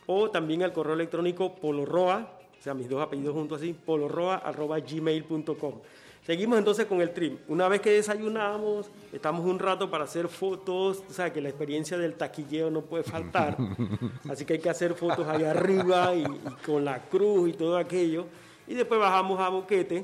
[0.06, 2.32] O también al correo electrónico poloroa,
[2.66, 5.74] sea, mis dos apellidos juntos así, poloroa.gmail.com.
[6.26, 7.40] Seguimos entonces con el trip.
[7.48, 11.98] Una vez que desayunamos, estamos un rato para hacer fotos, o sea, que la experiencia
[11.98, 13.56] del taquilleo no puede faltar.
[14.30, 17.78] Así que hay que hacer fotos allá arriba y, y con la cruz y todo
[17.78, 18.26] aquello.
[18.68, 20.04] Y después bajamos a Boquete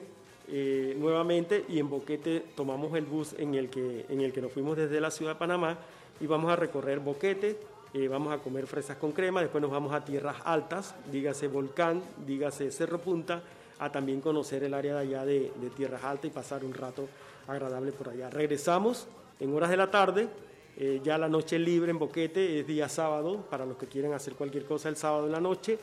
[0.54, 4.52] eh, nuevamente y en Boquete tomamos el bus en el, que, en el que nos
[4.52, 5.78] fuimos desde la ciudad de Panamá
[6.20, 7.58] y vamos a recorrer Boquete,
[7.94, 12.02] eh, vamos a comer fresas con crema, después nos vamos a tierras altas, dígase Volcán,
[12.26, 13.42] dígase Cerro Punta,
[13.80, 17.10] a también conocer el área de allá de, tierras altas y pasar un rato
[17.48, 18.30] agradable por allá.
[18.30, 19.08] Regresamos
[19.40, 20.30] en horas de la tarde,
[20.78, 24.36] eh, ya la noche libre en Boquete es día sábado, para los que quieran hacer
[24.36, 25.78] cualquier cosa el sábado en la noche.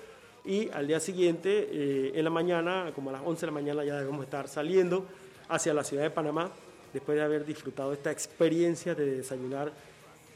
[0.47, 3.85] Y al día siguiente, eh, en la mañana, como a las 11 de la mañana,
[3.85, 5.05] ya debemos estar saliendo
[5.49, 6.51] hacia la ciudad de Panamá,
[6.93, 9.73] después de haber disfrutado esta experiencia de desayunar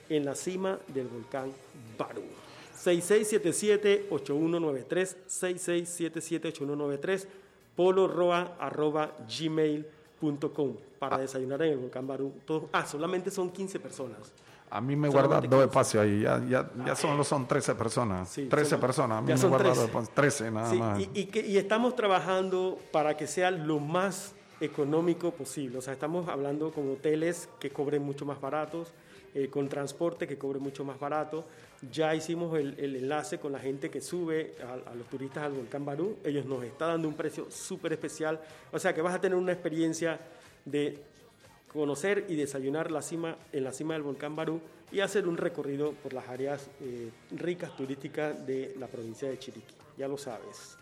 [0.08, 1.52] en la cima del volcán
[1.98, 2.22] Barú.
[2.82, 7.26] 6677-8193, 6677-8193,
[7.76, 12.32] poloroa.gmail.com para desayunar en el volcán Barú.
[12.44, 14.32] Todo- ah, solamente son 15 personas.
[14.70, 15.64] A mí me Solamente guarda dos 15.
[15.66, 18.28] espacios ahí, ya, ya, ya solo son 13 personas.
[18.30, 19.80] Sí, 13 son- personas, a mí ya me son guarda 13.
[19.80, 20.98] dos espacios, 13 nada Sí, más.
[21.00, 24.32] y, y que- y estamos trabajando para que sea lo más
[24.62, 25.78] económico posible.
[25.78, 28.92] O sea, estamos hablando con hoteles que cobren mucho más baratos,
[29.34, 31.44] eh, con transporte que cobre mucho más barato.
[31.90, 35.84] Ya hicimos el, enlace con la gente que sube a, a los turistas al volcán
[35.84, 36.16] Barú.
[36.24, 38.40] Ellos nos están dando un precio súper especial.
[38.70, 40.20] O sea, que vas a tener una experiencia
[40.64, 40.98] de
[41.72, 44.60] conocer y desayunar la cima, en la cima del volcán Barú
[44.92, 49.74] y hacer un recorrido por las áreas eh, ricas turísticas de la provincia de Chiriquí.
[49.96, 50.76] Ya lo sabes.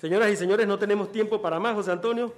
[0.00, 2.32] Señoras y señores, no tenemos tiempo para más, José Antonio.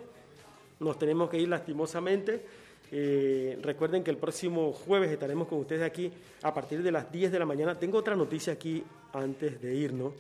[0.81, 2.43] Nos tenemos que ir lastimosamente.
[2.91, 6.11] Eh, recuerden que el próximo jueves estaremos con ustedes aquí
[6.43, 7.79] a partir de las 10 de la mañana.
[7.79, 10.15] Tengo otra noticia aquí antes de irnos,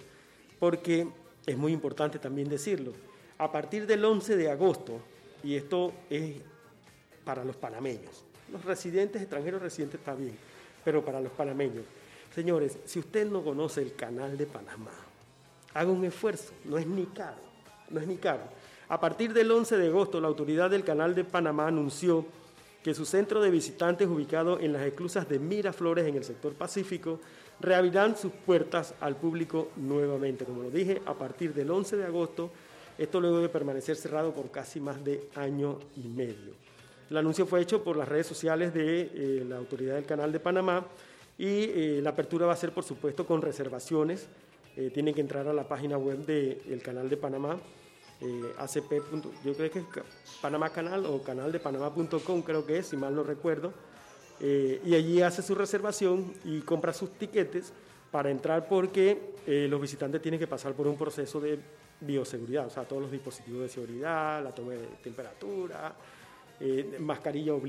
[0.58, 1.08] porque
[1.46, 2.92] es muy importante también decirlo.
[3.38, 5.00] A partir del 11 de agosto,
[5.42, 6.36] y esto es
[7.24, 10.36] para los panameños, los residentes extranjeros residentes está bien,
[10.84, 11.84] pero para los panameños.
[12.34, 14.92] Señores, si usted no conoce el canal de Panamá,
[15.74, 17.40] haga un esfuerzo, no es ni caro,
[17.90, 18.42] no es ni caro.
[18.88, 22.24] A partir del 11 de agosto, la autoridad del Canal de Panamá anunció
[22.82, 27.20] que su centro de visitantes ubicado en las esclusas de Miraflores en el sector Pacífico
[27.60, 30.44] reabrirán sus puertas al público nuevamente.
[30.44, 32.50] Como lo dije, a partir del 11 de agosto,
[32.96, 36.54] esto luego de permanecer cerrado por casi más de año y medio.
[37.10, 40.40] El anuncio fue hecho por las redes sociales de eh, la autoridad del Canal de
[40.40, 40.86] Panamá
[41.36, 44.28] y eh, la apertura va a ser, por supuesto, con reservaciones
[44.78, 47.58] eh, tienen que entrar a la página web del canal de Panamá,
[48.20, 48.92] eh, acp.
[49.44, 49.84] Yo creo que es
[50.40, 53.72] Panamá Canal o canal de panamá.com, creo que es, si mal no recuerdo.
[54.40, 57.72] Eh, y allí hace su reservación y compra sus tiquetes
[58.10, 61.58] para entrar porque eh, los visitantes tienen que pasar por un proceso de
[62.00, 65.94] bioseguridad, o sea, todos los dispositivos de seguridad, la toma de temperatura,
[66.60, 67.66] eh, mascarilla obligatoria.